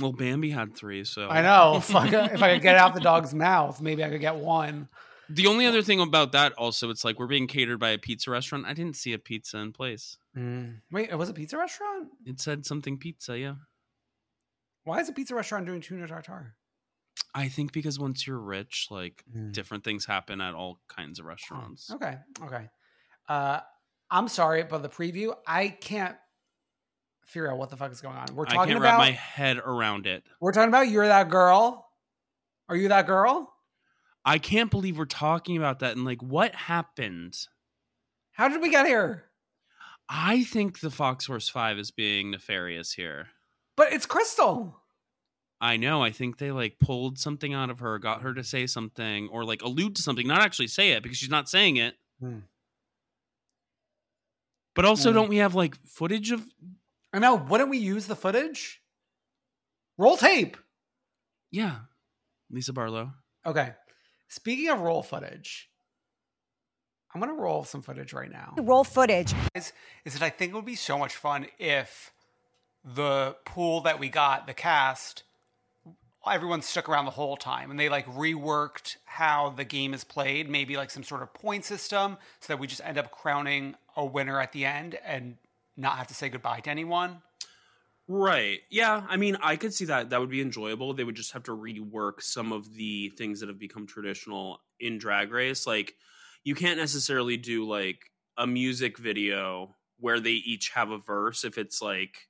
[0.00, 1.76] well, Bambi had three, so I know.
[1.76, 4.36] If I, could, if I could get out the dog's mouth, maybe I could get
[4.36, 4.88] one.
[5.32, 8.30] The only other thing about that also, it's like we're being catered by a pizza
[8.30, 8.66] restaurant.
[8.66, 10.16] I didn't see a pizza in place.
[10.34, 12.08] Wait, it was a pizza restaurant?
[12.26, 13.54] It said something pizza, yeah.
[14.84, 16.54] Why is a pizza restaurant doing tuna tartar?
[17.34, 19.52] I think because once you're rich, like Mm.
[19.52, 21.90] different things happen at all kinds of restaurants.
[21.92, 22.68] Okay, okay.
[23.28, 23.60] Uh,
[24.10, 26.16] I'm sorry, but the preview, I can't
[27.26, 28.34] figure out what the fuck is going on.
[28.34, 30.24] We're I talking can't about wrap my head around it.
[30.40, 31.88] we're talking about you're that girl.
[32.68, 33.54] Are you that girl?
[34.24, 37.36] I can't believe we're talking about that and like what happened.
[38.32, 39.24] How did we get here?
[40.08, 43.28] I think the Fox Force 5 is being nefarious here.
[43.76, 44.76] But it's Crystal.
[45.60, 46.02] I know.
[46.02, 49.44] I think they like pulled something out of her, got her to say something or
[49.44, 51.94] like allude to something, not actually say it because she's not saying it.
[52.18, 52.38] Hmm.
[54.74, 55.16] But also, Hmm.
[55.16, 56.44] don't we have like footage of?
[57.12, 57.34] I know.
[57.34, 58.80] Wouldn't we use the footage?
[59.98, 60.56] Roll tape.
[61.50, 61.80] Yeah,
[62.50, 63.12] Lisa Barlow.
[63.44, 63.74] Okay.
[64.30, 65.68] Speaking of roll footage,
[67.12, 68.54] I'm gonna roll some footage right now.
[68.58, 69.34] Roll footage.
[69.56, 69.72] Is,
[70.04, 72.12] is that I think it would be so much fun if
[72.84, 75.24] the pool that we got, the cast,
[76.24, 80.48] everyone stuck around the whole time and they like reworked how the game is played,
[80.48, 84.04] maybe like some sort of point system, so that we just end up crowning a
[84.04, 85.38] winner at the end and
[85.76, 87.20] not have to say goodbye to anyone.
[88.12, 88.58] Right.
[88.70, 89.06] Yeah.
[89.08, 90.10] I mean, I could see that.
[90.10, 90.92] That would be enjoyable.
[90.94, 94.98] They would just have to rework some of the things that have become traditional in
[94.98, 95.64] Drag Race.
[95.64, 95.94] Like,
[96.42, 101.56] you can't necessarily do like a music video where they each have a verse if
[101.56, 102.26] it's like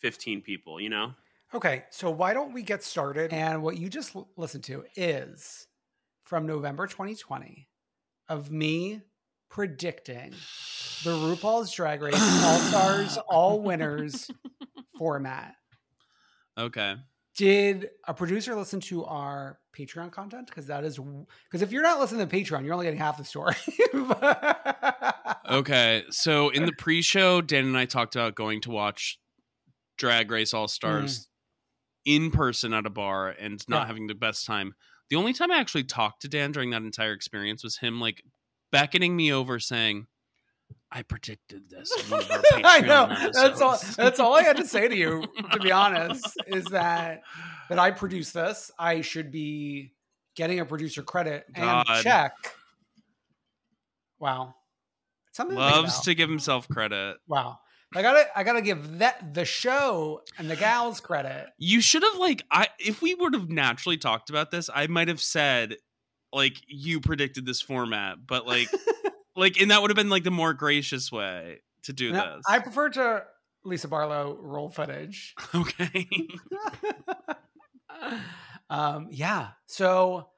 [0.00, 1.14] 15 people, you know?
[1.52, 3.32] Okay, so why don't we get started?
[3.32, 5.66] And what you just l- listened to is
[6.24, 7.68] from November 2020
[8.28, 9.02] of me
[9.54, 10.32] predicting
[11.04, 14.28] the RuPaul's Drag Race All Stars, All Winners
[14.98, 15.54] format.
[16.58, 16.96] Okay.
[17.36, 20.48] Did a producer listen to our Patreon content?
[20.48, 23.24] Because that is because if you're not listening to Patreon, you're only getting half the
[23.24, 23.54] story.
[25.46, 26.04] Okay.
[26.10, 29.20] So in the pre show, Dan and I talked about going to watch
[29.98, 31.26] Drag Race All Stars mm.
[32.06, 33.86] in person at a bar and not Yeah.
[33.86, 34.72] having the best time.
[35.10, 38.22] The only time I actually talked to Dan during that entire experience was him like
[38.70, 40.06] beckoning me over saying,
[40.90, 41.90] I predicted this.
[42.04, 43.08] in one of our I know.
[43.32, 43.78] That's all.
[43.96, 45.24] That's all I had to say to you.
[45.52, 47.22] To be honest, is that
[47.68, 48.70] that I produced this.
[48.78, 49.92] I should be
[50.36, 52.02] getting a producer credit and God.
[52.02, 52.32] check.
[54.20, 54.54] Wow,
[55.32, 56.04] something Loves about.
[56.04, 57.16] to give himself credit.
[57.26, 57.58] Wow,
[57.94, 61.48] I gotta I gotta give that the show and the gals credit.
[61.58, 65.08] You should have like I if we would have naturally talked about this, I might
[65.08, 65.76] have said
[66.34, 68.68] like you predicted this format, but like
[69.36, 72.44] like and that would have been like the more gracious way to do Now, this.
[72.48, 73.24] I prefer to
[73.64, 75.34] Lisa Barlow roll footage.
[75.54, 76.08] okay.
[78.70, 79.48] um, yeah.
[79.66, 80.28] So,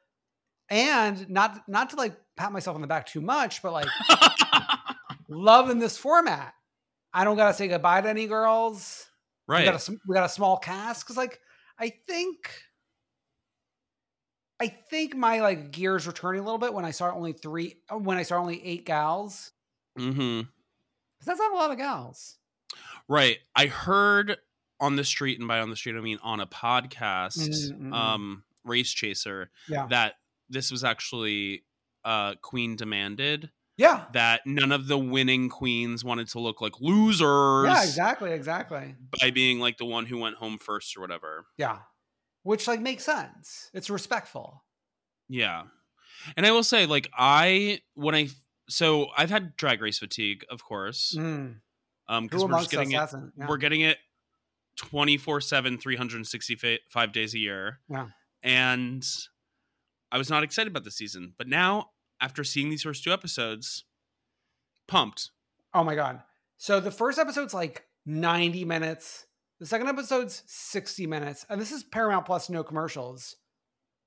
[0.68, 3.88] and not not to like pat myself on the back too much, but like
[5.28, 6.54] loving this format.
[7.12, 9.06] I don't gotta say goodbye to any girls.
[9.48, 9.60] Right.
[9.60, 11.40] We got a we got a small cast because like
[11.78, 12.50] I think.
[14.60, 17.96] I think my like gears returning a little bit when I saw only three, uh,
[17.98, 19.52] when I saw only eight gals.
[19.98, 20.42] mm-hmm.
[21.24, 22.36] That's not a lot of gals.
[23.08, 23.38] Right.
[23.54, 24.36] I heard
[24.80, 27.88] on the street, and by on the street I mean on a podcast, Mm, mm,
[27.88, 27.94] mm.
[27.94, 29.86] um, Race Chaser, Yeah.
[29.88, 30.14] that
[30.48, 31.64] this was actually
[32.04, 34.04] uh Queen demanded Yeah.
[34.12, 38.94] that none of the winning queens wanted to look like losers Yeah, exactly, exactly.
[39.20, 41.46] by being like the one who went home first or whatever.
[41.58, 41.78] Yeah.
[42.46, 43.70] Which like makes sense.
[43.74, 44.64] It's respectful.
[45.28, 45.64] Yeah.
[46.36, 48.28] And I will say, like, I when I
[48.68, 51.14] so I've had drag race fatigue, of course.
[51.18, 51.56] Mm.
[52.08, 53.10] Um, because we're getting it?
[53.36, 53.46] Yeah.
[53.48, 53.98] we're getting it
[54.76, 58.08] 24 7 365 days a year Yeah.
[58.42, 59.04] and
[60.12, 61.90] i was not excited about the season but now
[62.20, 63.84] after seeing these first two episodes
[64.86, 65.30] pumped
[65.74, 66.22] Oh my god.
[66.58, 69.26] So the first episode's like 90 minutes.
[69.58, 71.46] The second episode's 60 minutes.
[71.48, 73.36] And this is Paramount Plus no commercials.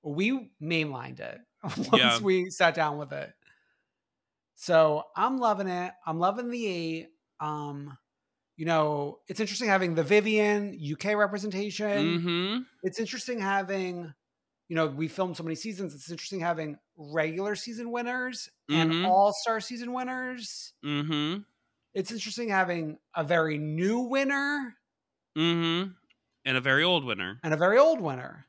[0.03, 2.19] We mainlined it once Yeah.
[2.19, 3.33] we sat down with it.
[4.55, 5.91] So I'm loving it.
[6.05, 7.07] I'm loving the
[7.39, 7.97] um
[8.57, 11.87] you know, it's interesting having the Vivienne UK representation.
[12.19, 14.13] mm-hmm it's interesting having
[14.67, 19.05] you know we filmed so many seasons it's interesting having regular season winners and Mhm.
[19.07, 21.41] all-star season winners mm-hmm
[21.93, 24.75] it's interesting having a very new winner
[25.37, 25.91] mm-hmm.
[26.45, 27.39] And a very old winner.
[27.43, 28.45] And a very old winner.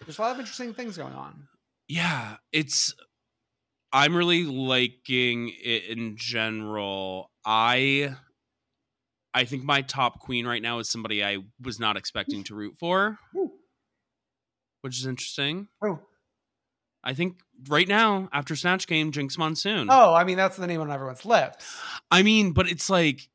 [0.00, 1.48] There's a lot of interesting things going on.
[1.88, 2.94] Yeah it's
[3.92, 7.30] i'm really liking it in general.
[7.44, 8.14] I
[9.34, 12.76] i think my top queen right now is somebody i was not expecting to root
[12.78, 13.18] for.
[13.34, 13.52] Woo.
[14.82, 15.68] which is interesting.
[15.82, 16.00] Oh,
[17.04, 19.88] i think right now after snatch game Jinkx Monsoon.
[19.90, 21.78] Oh i mean that's the name on everyone's lips.
[22.10, 23.28] I mean but it's like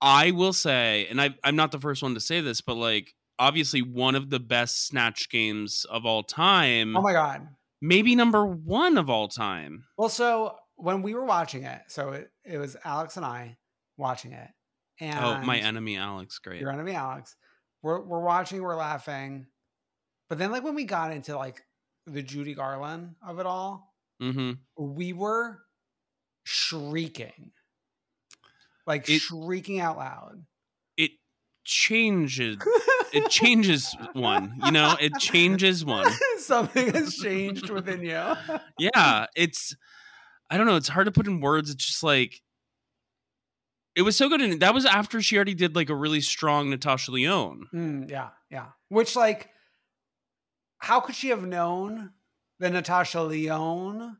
[0.00, 3.14] i will say and I, i'm not the first one to say this but like
[3.38, 7.48] obviously one of the best snatch games of all time oh my god
[7.80, 12.30] maybe number one of all time well so when we were watching it so it,
[12.44, 13.56] it was alex and i
[13.96, 14.48] watching it
[15.00, 17.36] and oh my enemy alex great your enemy Alex.
[17.82, 19.46] We're we're watching, we're laughing.
[20.28, 21.62] But then like when we got into like
[22.06, 25.60] the Judy Garland of it all, mm-hmm we were
[26.44, 27.52] shrieking.
[28.86, 30.44] Like It- shrieking out loud.
[30.96, 31.10] it
[31.64, 32.56] changes
[33.12, 36.06] it changes one you know it changes one
[36.38, 38.22] Something has changed within you.
[38.78, 39.74] yeah it's
[40.48, 42.40] i don't know it's hard to put in words it's just like
[43.96, 46.70] it was so good and that was after she already did like a really strong
[46.70, 48.66] Natasha Lyonne Mm, yeah, yeah.
[48.88, 49.48] Which like
[50.78, 52.10] how could she have known
[52.60, 54.18] that Natasha Lyonne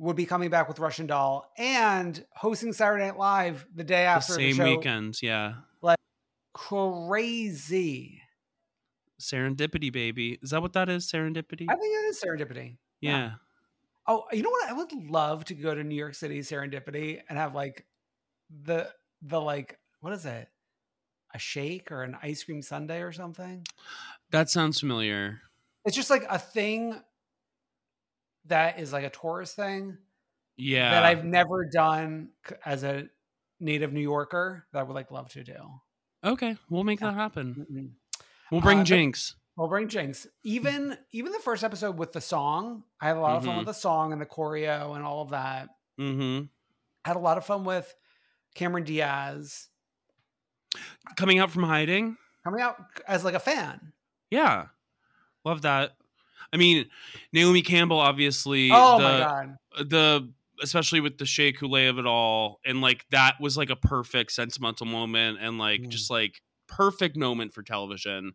[0.00, 4.32] would be coming back with Russian Doll and hosting Saturday Night Live the day after
[4.34, 5.98] the same weekend yeah like
[6.54, 8.20] Crazy.
[9.20, 12.76] serendipity baby is that what that is serendipity I think it is serendipity.
[13.00, 13.32] yeah
[14.06, 14.68] Oh, you know what?
[14.68, 17.86] I would love to go to New York City serendipity and have like
[18.64, 18.88] the
[19.22, 20.48] the like what is it?
[21.32, 23.64] A shake or an ice cream sundae or something?
[24.30, 25.42] that sounds familiar
[25.84, 27.00] It's just like a thing
[28.50, 29.96] that is like a tourist thing
[30.56, 32.28] yeah that I've never done
[32.64, 33.08] as a
[33.58, 35.56] native New Yorker that I would like love to do.
[36.24, 37.08] okay we'll make Yeah.
[37.08, 38.22] that happen Mm-mm.
[38.52, 40.26] we'll bring Uh, Jinkx We'll bring Jinkx.
[40.42, 43.58] Even even the first episode with the song, I had a lot of fun Mhm.
[43.58, 45.68] with the song and the choreo and all of that.
[45.98, 46.46] mm-hmm
[47.04, 47.94] had a lot of fun with
[48.54, 49.68] Cameron Diaz
[51.16, 52.76] coming out from hiding coming out
[53.06, 53.92] as like a fan.
[54.30, 54.66] Yeah.
[55.44, 55.92] Love that.
[56.52, 56.86] I mean,
[57.32, 59.56] Naomi Campbell obviously Oh the my god.
[59.88, 60.32] the
[60.62, 64.32] especially with the Shea Coulee of it all and like that was like a perfect
[64.32, 65.88] sentimental moment and like Mm.
[65.88, 68.32] just like perfect moment for television.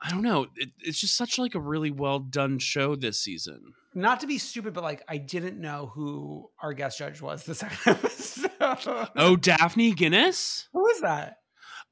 [0.00, 0.46] I don't know.
[0.56, 3.74] It, it's just such like a really well done show this season.
[3.94, 7.54] Not to be stupid, but like I didn't know who our guest judge was the
[7.56, 9.08] second episode.
[9.16, 10.68] Oh, Daphne Guinness?
[10.72, 11.38] who is that?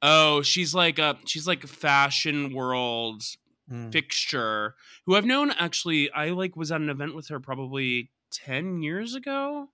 [0.02, 3.24] Oh, she's like a she's like a fashion world
[3.68, 3.90] Hmm.
[3.90, 8.80] fixture who I've known actually I like was at an event with her probably 10
[8.82, 9.70] years ago,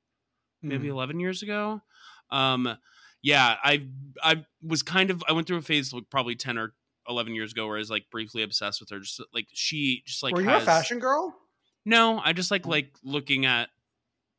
[0.63, 0.93] maybe Mm.
[0.93, 1.83] 11 years ago.
[2.31, 2.79] Um,
[3.23, 3.87] yeah, I
[4.23, 6.75] I was kind of I went through a phase like probably ten or
[7.07, 8.99] eleven years ago where I was like briefly obsessed with her.
[9.01, 11.37] Just like she just like Were you has, a fashion girl?
[11.85, 13.69] No, I just like like looking at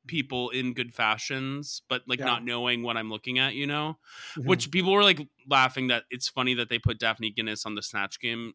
[0.08, 2.26] people in good fashions, but like Yeah.
[2.26, 3.54] not knowing what I'm looking at.
[3.56, 3.99] You know,
[4.36, 4.45] Mhm.
[4.47, 7.82] which people were like laughing that it's funny that they put Daphne Guinness on the
[7.84, 8.54] Snatch Game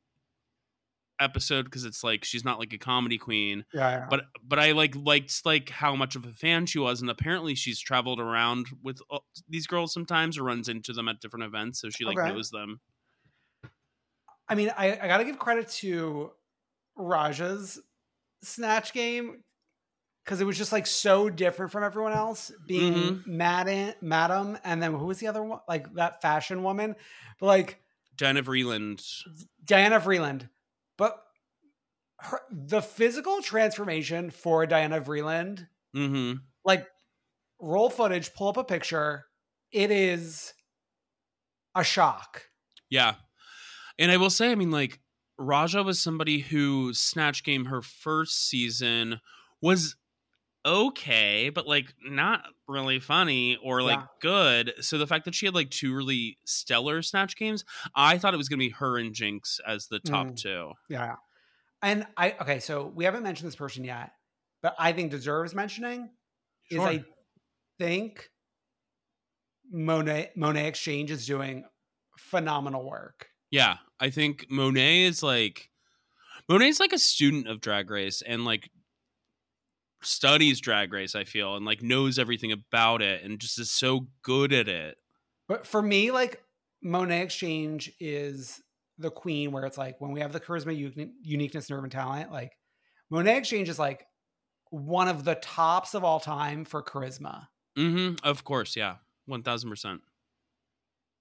[1.21, 4.07] episode because it's like she's not like a comedy queen yeah, yeah.
[4.09, 7.55] but but I like liked like how much of a fan she was, and apparently
[7.55, 11.81] she's traveled around with uh, these girls sometimes or runs into them at different events,
[11.81, 12.33] so she like Okay.
[12.33, 12.81] knows them.
[14.49, 16.31] I mean, I, I got to give credit to
[16.97, 17.79] Raja's
[18.43, 19.43] snatch game
[20.25, 22.51] because it was just like so different from everyone else.
[22.67, 23.37] Being Mm-hmm.
[23.37, 25.61] Madam, Madam, and then who was the other one?
[25.69, 26.97] Like that fashion woman,
[27.41, 27.81] but like
[28.17, 29.03] Diana Vreeland,
[29.65, 30.49] Diana Vreeland.
[30.99, 31.19] But
[32.19, 36.33] her, the physical transformation for Diana Vreeland, hmm
[36.65, 36.87] like
[37.61, 39.25] roll footage, pull up a picture.
[39.73, 40.53] It is
[41.75, 42.43] a shock.
[42.91, 43.15] yeah,
[43.99, 45.01] and I will say, I mean, like
[45.39, 49.21] Raja was somebody who Snatch Game her first season
[49.63, 49.97] was
[50.69, 54.07] okay, but like not really funny or like Yeah.
[54.21, 54.73] good.
[54.81, 57.65] So the fact that she had like two really stellar Snatch Games,
[57.95, 60.37] I thought it was gonna be her and Jinkx as the top Mm.
[60.37, 60.73] two.
[60.89, 61.17] Yeah.
[61.83, 64.11] And I okay, so we haven't mentioned this person yet,
[64.63, 66.11] but I think deserves mentioning
[66.71, 67.05] is I
[67.79, 68.29] think
[69.71, 71.65] Monet Monét X Change is doing
[72.19, 73.29] phenomenal work.
[73.51, 75.71] Yeah, I think Monet is like
[76.49, 78.71] Monet's like a student of Drag Race and like
[80.03, 81.15] studies Drag Race.
[81.15, 84.97] I feel and like knows everything about it and just is so good at it.
[85.49, 86.43] But for me, like
[86.85, 88.63] Monét X Change is
[88.99, 92.31] the queen where it's like when we have the charisma, uni- uniqueness, nerve, and talent,
[92.31, 92.53] like
[93.13, 94.07] Monét X Change is like
[94.71, 97.49] one of the tops of all time for charisma.
[97.77, 98.97] mm-hmm Of course, yeah,
[99.27, 100.03] one thousand percent.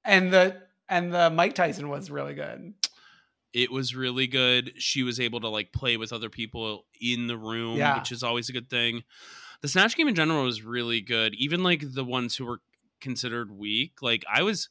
[0.03, 2.73] And the and the Mike Tyson was really good.
[3.53, 4.73] It was really good.
[4.77, 7.97] She was able to like play with other people in the room, Yeah.
[7.97, 9.03] which is always a good thing.
[9.61, 11.33] The Snatch game in general was really good.
[11.35, 12.61] Even like the ones who were
[13.01, 14.69] considered weak, like I was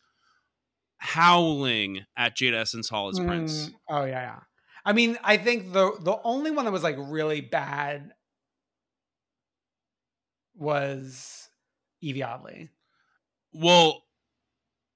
[0.99, 3.69] howling at Jaida Essence Hall as Prince.
[3.69, 4.41] Mm, Oh yeah, yeah.
[4.85, 8.13] I mean, I think the the only one that was like really bad
[10.55, 11.49] was
[12.03, 12.71] Yvie Oddly.
[13.53, 14.03] Well,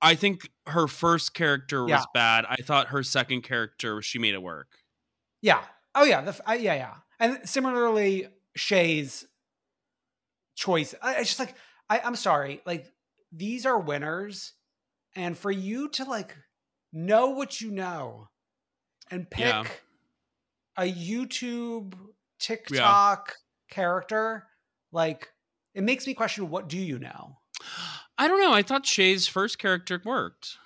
[0.02, 2.04] I think her first character was Yeah.
[2.14, 2.46] bad.
[2.48, 4.68] I thought her second character she made it work.
[5.42, 5.62] Yeah.
[5.94, 6.20] Oh yeah.
[6.22, 6.94] The, I, yeah, yeah.
[7.18, 9.26] And similarly, Shea's
[10.56, 10.94] choice.
[11.02, 11.54] I, it's just like
[11.88, 12.60] I, I'm sorry.
[12.64, 12.86] Like
[13.32, 14.52] these are winners,
[15.16, 16.36] and for you to like
[16.92, 18.28] know what you know
[19.10, 19.64] and pick Yeah.
[20.76, 21.94] a YouTube
[22.38, 23.36] TikTok
[23.70, 24.46] character,
[24.92, 25.28] like
[25.74, 27.36] it makes me question what do you know?
[28.20, 28.52] I don't know.
[28.52, 30.58] I thought Shea's first character worked.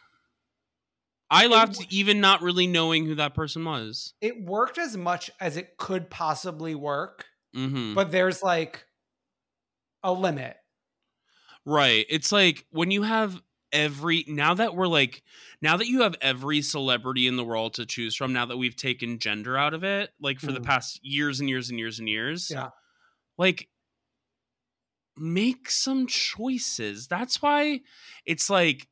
[1.31, 4.13] I laughed even not really knowing who that person was.
[4.21, 8.85] It worked as much as it could possibly work, hmm but there's like
[10.03, 10.57] a limit.
[11.65, 12.05] Right.
[12.11, 13.41] It's like when you have
[13.73, 15.23] every now that we're like
[15.63, 18.77] now that you have every celebrity in the world to choose from, now that we've
[18.77, 20.65] taken gender out of it, like for the Mhm.
[20.65, 22.51] past years and years and years and years.
[22.51, 22.71] Yeah.
[23.39, 23.69] Like
[25.17, 27.07] make some choices.
[27.07, 27.81] That's why
[28.27, 28.89] it's like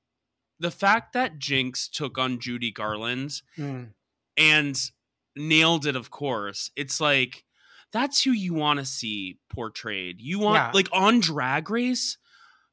[0.61, 3.93] the fact that Jinkx took on Judy Garland Mm.
[4.37, 4.91] and
[5.35, 7.45] nailed it of course it's like
[7.91, 10.71] that's who you want to see portrayed you want Yeah.
[10.75, 12.19] like on drag race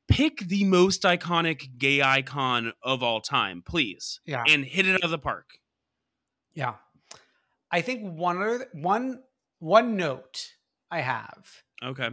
[0.09, 4.43] pick the most iconic gay icon of all time please Yeah.
[4.45, 5.59] and hit it out of the park
[6.53, 6.75] Yeah.
[7.71, 9.23] I think one other one
[9.59, 10.55] one note
[10.91, 11.63] I have.
[11.81, 12.09] okay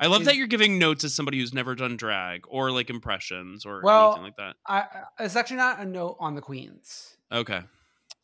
[0.00, 2.90] i love Is- that you're giving notes as somebody who's never done drag or like
[2.90, 4.84] impressions or Well- anything like that I
[5.24, 7.16] it's actually not a note on the queens.
[7.32, 7.62] okay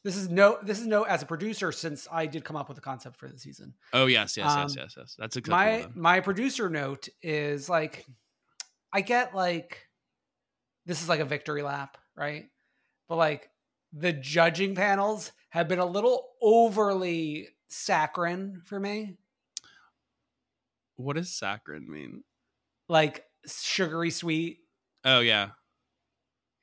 [0.04, 2.76] This is no this is no as a producer since I did come up with
[2.76, 3.74] the concept for the season.
[3.92, 7.68] oh yes yes yes Um, yes yes that's exactly my I'm- my producer note is
[7.68, 8.04] like
[8.92, 9.86] I get like
[10.84, 12.46] this is like a victory lap, right?
[13.08, 13.48] But like
[13.92, 19.16] the judging panels have been a little overly saccharine for me.
[21.02, 22.24] What does saccharine mean
[22.88, 24.58] Like sugary sweet.
[25.04, 25.50] oh yeah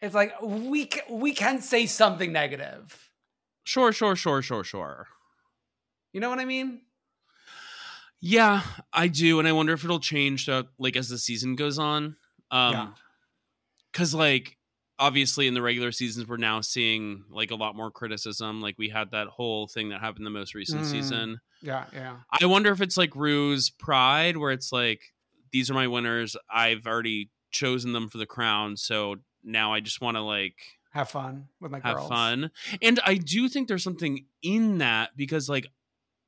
[0.01, 3.09] It's like we can, we can say something negative.
[3.63, 5.07] sure sure sure sure sure
[6.13, 6.81] You know what I mean?
[8.21, 11.79] Yeah, I do, and I wonder if it'll change uh, like as the season goes
[11.79, 12.17] on.
[12.51, 12.93] Um Yeah.
[13.93, 14.57] cuz like
[14.99, 18.61] obviously in the regular seasons we're now seeing like a lot more criticism.
[18.61, 20.85] Like we had that whole thing that happened the most recent Mm.
[20.85, 21.39] season.
[21.61, 22.17] Yeah, yeah.
[22.41, 25.01] I wonder if it's like Ru's pride where it's like
[25.51, 26.35] these are my winners.
[26.49, 30.55] I've already chosen them for the crown, so now I just want to like
[30.91, 32.09] Have fun with my have girls.
[32.09, 32.51] fun.
[32.81, 35.67] And I do think there's something in that because like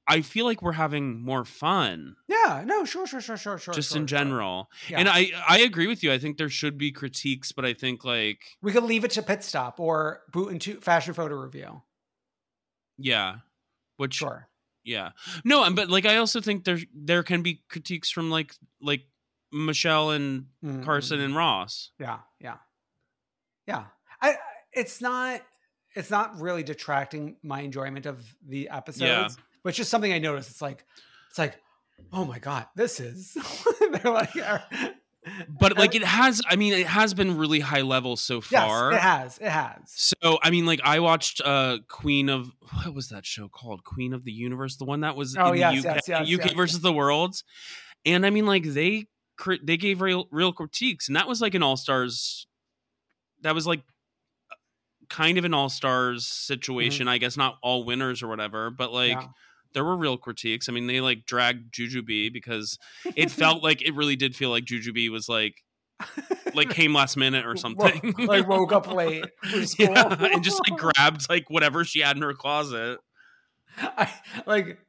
[0.07, 3.73] I feel like we're having more fun Yeah, no, sure, sure, sure, sure, sure.
[3.73, 4.17] just sure, in sure.
[4.19, 4.69] general.
[4.89, 4.99] Yeah.
[4.99, 6.11] And I I agree with you.
[6.11, 9.21] I think there should be critiques, but I think like We could leave it to
[9.23, 11.83] pit stop or boot into fashion photo review.
[12.97, 13.37] yeah,
[13.97, 14.47] which Sure.
[14.83, 15.11] Yeah.
[15.43, 19.01] No, but like I also think there there can be critiques from like like
[19.51, 21.91] Michelle and Mm, Carson mm, and Ross.
[21.99, 22.57] Yeah, yeah,
[23.67, 23.85] yeah.
[24.21, 24.35] I.
[24.73, 25.41] It's not.
[25.95, 30.49] It's not really detracting my enjoyment of the episodes, but it's just something I noticed.
[30.49, 30.85] It's like,
[31.29, 31.59] it's like,
[32.13, 33.35] oh my god, this is.
[33.91, 34.33] they're like,
[35.47, 38.97] But like it has I mean it has been really high level so far yes,
[38.97, 39.77] it has, it has.
[39.85, 43.83] So I mean, like I watched uh Queen of what was that show called?
[43.83, 46.39] Queen of the Universe, the one that was Oh, in yes, the UK, yes, yes,
[46.39, 47.43] UK versus the Worlds.
[48.03, 49.05] And I mean, like they
[49.63, 52.47] they gave real real critiques, and that was like an All Stars.
[53.41, 53.83] That was like
[55.07, 59.17] kind of an All Stars situation, I guess, not all winners or whatever, but like.
[59.17, 59.21] Mm-hmm.
[59.21, 59.33] Yeah.
[59.73, 60.67] There were real critiques.
[60.69, 62.77] I mean, they like dragged Jujubee because
[63.15, 65.55] it felt like it really did feel like Jujubee was like
[66.53, 68.13] like came last minute or something.
[68.17, 69.25] like woke up late.
[69.77, 72.99] Yeah, and just like grabbed like whatever she had in her closet.
[73.77, 74.11] I
[74.45, 74.79] like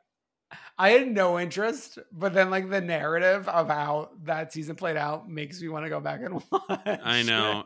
[0.79, 5.29] I had no interest, but then like the narrative of how that season played out
[5.29, 6.81] makes me want to go back and watch.
[6.87, 7.65] I know.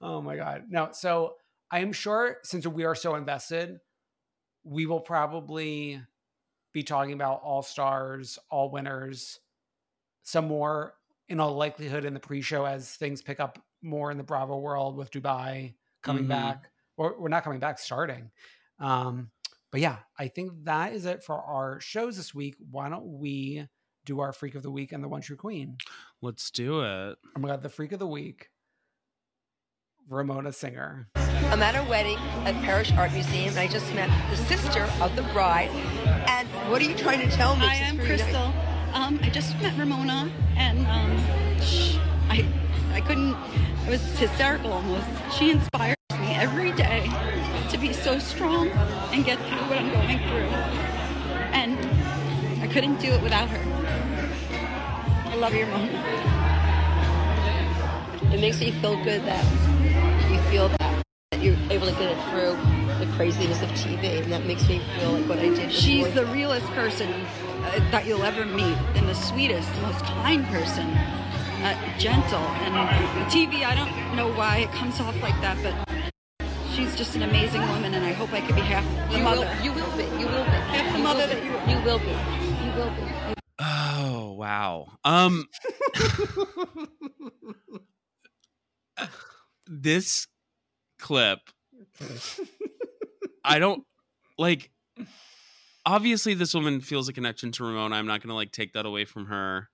[0.00, 0.64] oh my god.
[0.68, 1.34] No, so
[1.70, 3.78] I am sure since we are so invested,
[4.64, 6.00] we will probably
[6.72, 9.40] be talking about all stars, all winners,
[10.22, 10.94] some more
[11.28, 14.96] in all likelihood in the pre-show as things pick up more in the Bravo world
[14.96, 16.28] with Dubai coming Mhm.
[16.28, 16.70] back.
[16.96, 18.30] Or we're not coming back, starting.
[18.78, 19.30] Um,
[19.70, 22.54] but yeah, I think that is it for our shows this week.
[22.70, 23.66] Why don't we
[24.04, 25.78] do our freak of the week and the one true queen?
[26.20, 27.18] Let's do it.
[27.36, 28.50] Oh my god, the freak of the week,
[30.08, 31.08] Ramona Singer.
[31.16, 35.14] I'm at a wedding at Parrish Art Museum, and I just met the sister of
[35.16, 35.70] the bride.
[36.28, 37.66] And what are you trying to tell me?
[37.66, 38.22] I am really nice.
[38.22, 38.52] Crystal.
[38.94, 41.96] Um, I just met Ramona, and um, sh-
[42.28, 42.46] I
[42.92, 43.34] I couldn't.
[43.86, 45.06] It was hysterical almost.
[45.36, 47.08] She inspires me every day
[47.70, 48.68] to be so strong
[49.12, 50.48] and get through what I'm going through.
[51.52, 51.78] And
[52.62, 53.62] I couldn't do it without her.
[55.30, 55.88] I love your mom.
[58.32, 59.71] It makes me feel good that you
[60.52, 62.54] feel that, that you're able to get it through
[63.02, 65.72] the craziness of TV, and that makes me feel like what I did.
[65.72, 70.44] She's worth the realest person uh, that you'll ever meet, and the sweetest, most kind
[70.48, 70.88] person,
[71.64, 72.38] uh, gentle.
[72.38, 72.74] And
[73.32, 75.72] TV, I don't know why it comes off like that, but
[76.74, 79.46] she's just an amazing woman, and I hope I could be half the You mother.
[79.46, 80.04] will, you will be.
[80.20, 80.50] You will be.
[80.50, 82.14] Half the You mother that you You will be.
[82.62, 83.10] You will be.
[83.58, 84.88] Oh wow.
[85.02, 85.48] Um
[89.66, 90.26] this
[91.02, 91.38] clip
[93.44, 93.84] I don't
[94.38, 94.70] like
[95.84, 97.96] obviously this woman feels a connection to Ramona.
[97.96, 99.68] I'm not going to like take that away from her.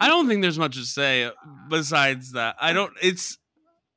[0.00, 1.30] I don't think there's much to say
[1.70, 2.56] besides that.
[2.60, 3.38] I don't it's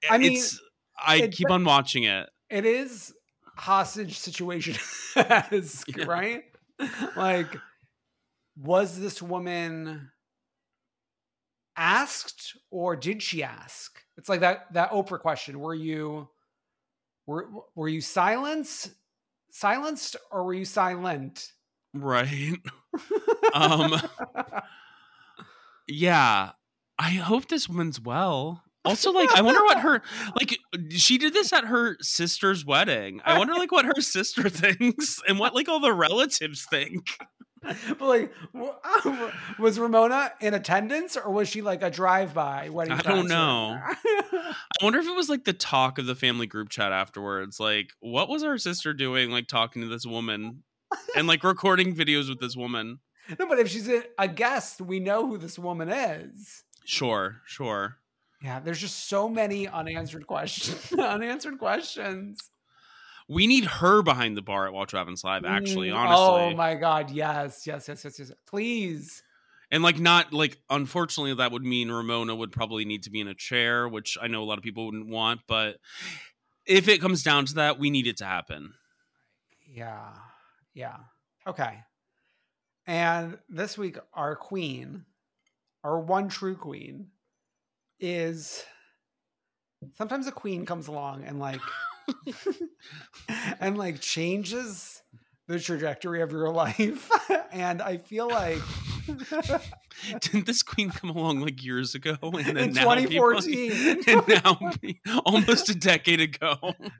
[0.10, 0.60] I mean, it's
[0.98, 2.30] I it- keep on watching it.
[2.50, 3.14] it is
[3.58, 4.76] hostage situation
[6.08, 6.44] right
[7.18, 7.58] like
[8.58, 10.12] was this woman
[11.76, 15.62] asked or did she ask it's like that that oprah question.
[15.62, 16.28] Were you
[17.26, 18.92] were were you silenced
[19.50, 21.54] silenced or were you silent?
[21.94, 22.58] Right.
[23.54, 23.96] um
[25.88, 26.52] yeah.
[27.00, 28.62] I hope this woman's well.
[28.84, 30.02] Also like i wonder what her
[30.36, 30.58] like
[30.90, 33.22] she did this at her sister's wedding.
[33.24, 37.18] I wonder like what her sister thinks and what like all the relatives think
[38.00, 38.34] but like
[39.60, 43.80] was ramona in attendance or was she like a drive-by wedding I don't know.
[43.84, 47.92] i wonder if it was like the talk of the family group chat afterwards like
[48.00, 50.64] what was our sister doing like talking to this woman
[51.16, 53.00] and like recording videos with this woman
[53.38, 57.98] no but if she's a, a guest we know who this woman is sure sure
[58.42, 60.94] Yeah, there's just so many unanswered questions.
[60.94, 62.40] unanswered questions.
[63.30, 66.56] We need her behind the bar at watch what happens live actually Mm, honestly Oh
[66.56, 68.32] my god, yes, yes, yes, yes, yes.
[68.48, 69.24] Please.
[69.72, 73.28] And like not like unfortunately that would mean Ramona would probably need to be in
[73.28, 75.78] a chair, which I know a lot of people wouldn't want, but
[76.66, 78.74] if it comes down to that, we need it to happen.
[79.68, 80.14] Yeah.
[80.74, 80.98] Yeah.
[81.46, 81.80] Okay.
[82.88, 85.06] And this week our queen,
[85.84, 87.12] our one true queen
[88.00, 88.66] is
[89.96, 91.62] sometimes a queen comes along and like
[93.60, 95.02] and like changes
[95.48, 97.10] the trajectory of your life
[97.52, 98.60] and I feel like
[100.22, 102.16] Didn't this queen come along like years ago?
[102.22, 104.04] And In now people- 2014.
[104.08, 106.56] and now almost a decade ago.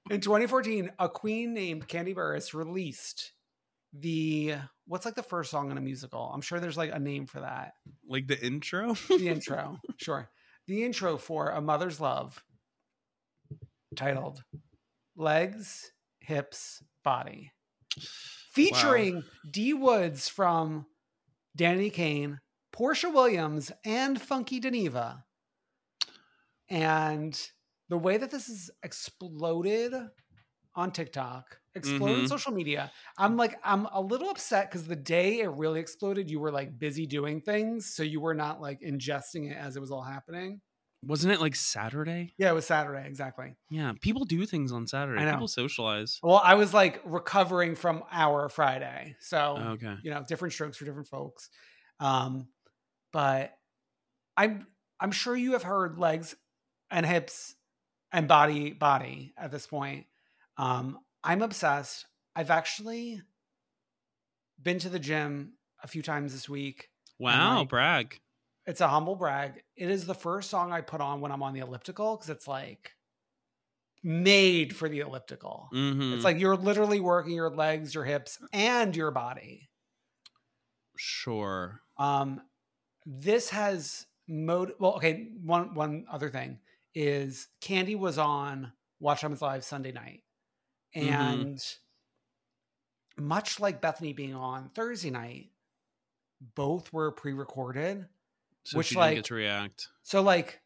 [0.10, 3.34] In 2014, a queen named Kandi Burruss released
[3.94, 4.56] the
[4.88, 6.32] what's like the first song in a musical.
[6.34, 7.74] I'm sure there's like a name for that.
[8.08, 8.96] Like the intro?
[9.08, 10.30] The intro, sure.
[10.68, 12.44] The intro for A Mother's Love,
[13.96, 14.44] titled
[15.20, 17.54] "Legs, Hips, Body,"
[18.52, 20.88] featuring Dee Woods from
[21.58, 22.42] Danity Kane,
[22.74, 25.26] Porsha Williams, and Funky Geneva.
[26.70, 27.40] And
[27.90, 29.94] the way that this is exploded
[30.76, 32.28] on TikTok, exploded on Mhm.
[32.28, 36.40] social media, I'm like, I'm a little upset because the day it really exploded, you
[36.40, 37.96] were like busy doing things.
[37.96, 40.62] So you were not like ingesting it as it was all happening.
[41.02, 42.34] Wasn't it like Saturday?
[42.38, 43.56] Yeah, it was Saturday, exactly.
[43.70, 45.22] Yeah, people do things on Saturday.
[45.22, 45.32] I know.
[45.32, 46.20] People socialize.
[46.22, 49.16] Well, I was like recovering from our Friday.
[49.22, 49.96] So, Okay.
[50.04, 51.50] you know, different strokes for different folks.
[52.02, 52.50] Um,
[53.14, 53.54] but
[54.36, 54.68] I'm
[55.00, 56.36] I'm sure you have heard legs
[56.92, 57.56] and hips
[58.12, 60.06] and body body at this point.
[60.58, 62.06] Um, I'm obsessed.
[62.36, 63.22] I've actually
[64.62, 66.90] been to the gym a few times this week.
[67.18, 68.20] Wow, like- brag.
[68.70, 69.64] It's a humble brag.
[69.76, 72.48] It is the first song I put on when I'm on the elliptical because it's
[72.48, 72.92] like
[74.04, 75.70] made for the elliptical.
[75.74, 76.14] Mhm.
[76.14, 79.72] It's like you're literally working your legs, your hips, and your body.
[80.96, 81.82] Sure.
[81.98, 82.42] Um,
[83.08, 84.74] this has mode.
[84.78, 85.32] Well, okay.
[85.44, 86.60] One one other thing
[86.94, 90.22] is Kandi was on Watch Happens Live Sunday night,
[90.96, 91.42] Mhm.
[91.42, 91.78] and
[93.18, 95.54] much like Bethenny being on Thursday night,
[96.40, 98.08] both were pre-recorded.
[98.70, 99.88] So which she like didn't get to react.
[100.04, 100.62] so like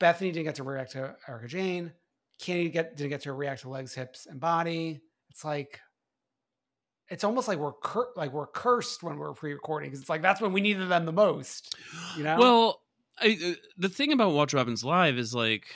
[0.00, 1.92] Bethenny didn't get to react to Erica Jayne.
[2.40, 5.02] Kandi get didn't get to react to legs, hips, and body.
[5.28, 5.80] It's like
[7.08, 10.40] it's almost like we're cur- like we're cursed when we're pre-recording because it's like that's
[10.40, 11.76] when we needed them the most.
[12.16, 12.38] You know?
[12.38, 12.80] Well,
[13.20, 15.66] I, uh, the thing about Watch Happens Live is like,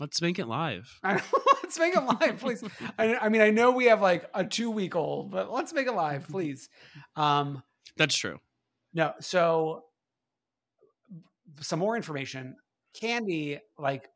[0.00, 0.98] let's make it live.
[1.04, 2.64] let's make it live, please.
[2.98, 5.94] I, I mean, I know we have like a two-week old, but let's make it
[5.94, 6.68] live, please.
[7.14, 7.62] Um,
[7.96, 8.40] That's true.
[8.92, 9.84] No, so
[11.60, 12.56] some more information.
[13.00, 14.08] Kandi like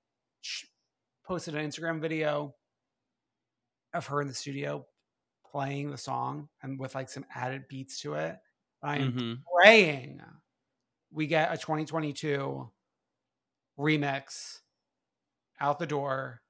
[1.25, 2.55] posted an Instagram video
[3.95, 4.87] of her in the studio
[5.51, 8.37] playing the song and with like some added beats to it.
[8.83, 9.43] I am Mhm.
[9.57, 10.23] praying
[11.11, 12.73] we get a 2022
[13.79, 14.61] remix
[15.61, 16.43] out the door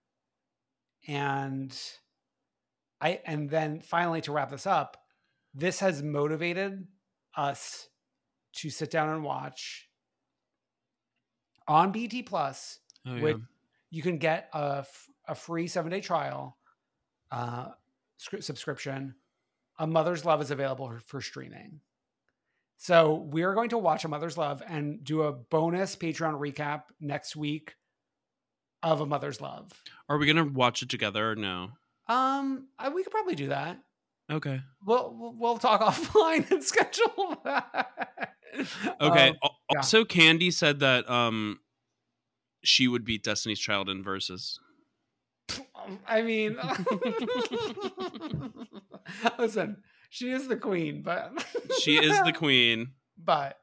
[1.07, 1.79] and
[3.01, 4.97] I and then finally to wrap this up,
[5.55, 6.87] this has motivated
[7.37, 7.89] us
[8.55, 9.89] to sit down and watch
[11.69, 13.43] on BET Plus, Oh, which yeah.
[13.91, 14.85] you can get a,
[15.29, 16.57] a free seven day trial
[17.31, 17.69] uh,
[18.21, 19.15] scri- subscription.
[19.79, 21.81] A Mother's Love is available for, streaming.
[22.79, 26.85] So we are going to watch A Mother's Love and do a bonus Patreon recap
[27.01, 27.75] next week
[28.83, 29.71] of A Mother's Love.
[30.09, 31.71] Are we gonna watch it together or no?
[32.09, 33.79] Um, I, we could probably do that.
[34.31, 34.61] Okay.
[34.85, 38.36] We'll we'll, we'll talk offline and schedule that.
[39.01, 39.31] Okay.
[39.31, 39.79] Um, Al- yeah.
[39.79, 41.61] Also, Kandi said that um,
[42.63, 44.59] she would beat Destiny's Child in verses.
[46.07, 46.57] I mean,
[49.39, 49.77] listen,
[50.11, 51.33] she is the queen, but
[51.81, 52.93] She is the queen.
[53.23, 53.57] But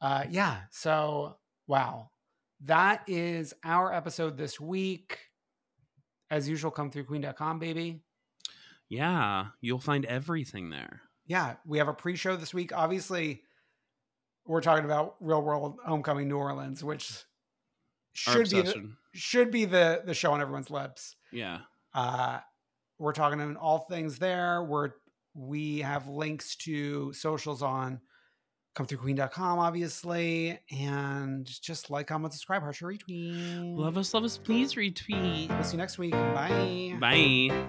[0.00, 2.10] uh, yeah, so wow,
[2.64, 5.18] that is our episode this week.
[6.30, 8.02] As usual, come through queen.com, baby.
[8.88, 11.02] Yeah, you'll find everything there.
[11.26, 12.72] Yeah, we have a pre-show this week.
[12.74, 13.42] Obviously,
[14.48, 17.12] we're talking about Real World Homecoming New Orleans, which
[18.14, 21.14] should be the, should be the the show on everyone's lips.
[21.30, 21.58] Yeah.
[21.94, 22.40] Uh,
[22.98, 24.64] we're talking on all things there.
[24.64, 24.90] We're
[25.34, 28.00] we have links to socials on
[28.74, 33.76] come through queen.com, obviously, and just like, comment, subscribe, heart, share, retweet.
[33.76, 35.48] Love us, love us, please retweet.
[35.48, 36.12] We'll see you next week.
[36.12, 36.96] Bye.
[37.00, 37.68] Bye.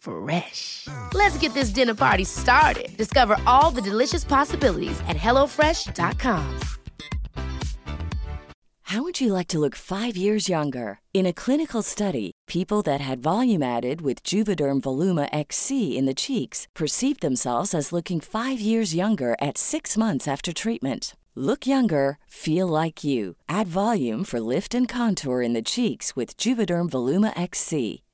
[0.00, 0.88] Fresh.
[1.14, 2.96] Let's get this dinner party started.
[2.96, 6.60] Discover all the delicious possibilities at hellofresh.com.
[8.90, 10.98] How would you like to look five years younger?
[11.14, 16.14] In a clinical study, people that had volume added with Juvederm Voluma XC in the
[16.14, 21.14] cheeks perceived themselves as looking five years younger at six months after treatment.
[21.36, 23.36] Look younger, feel like you.
[23.48, 28.02] Add volume for lift and contour in the cheeks with Juvederm Voluma XC.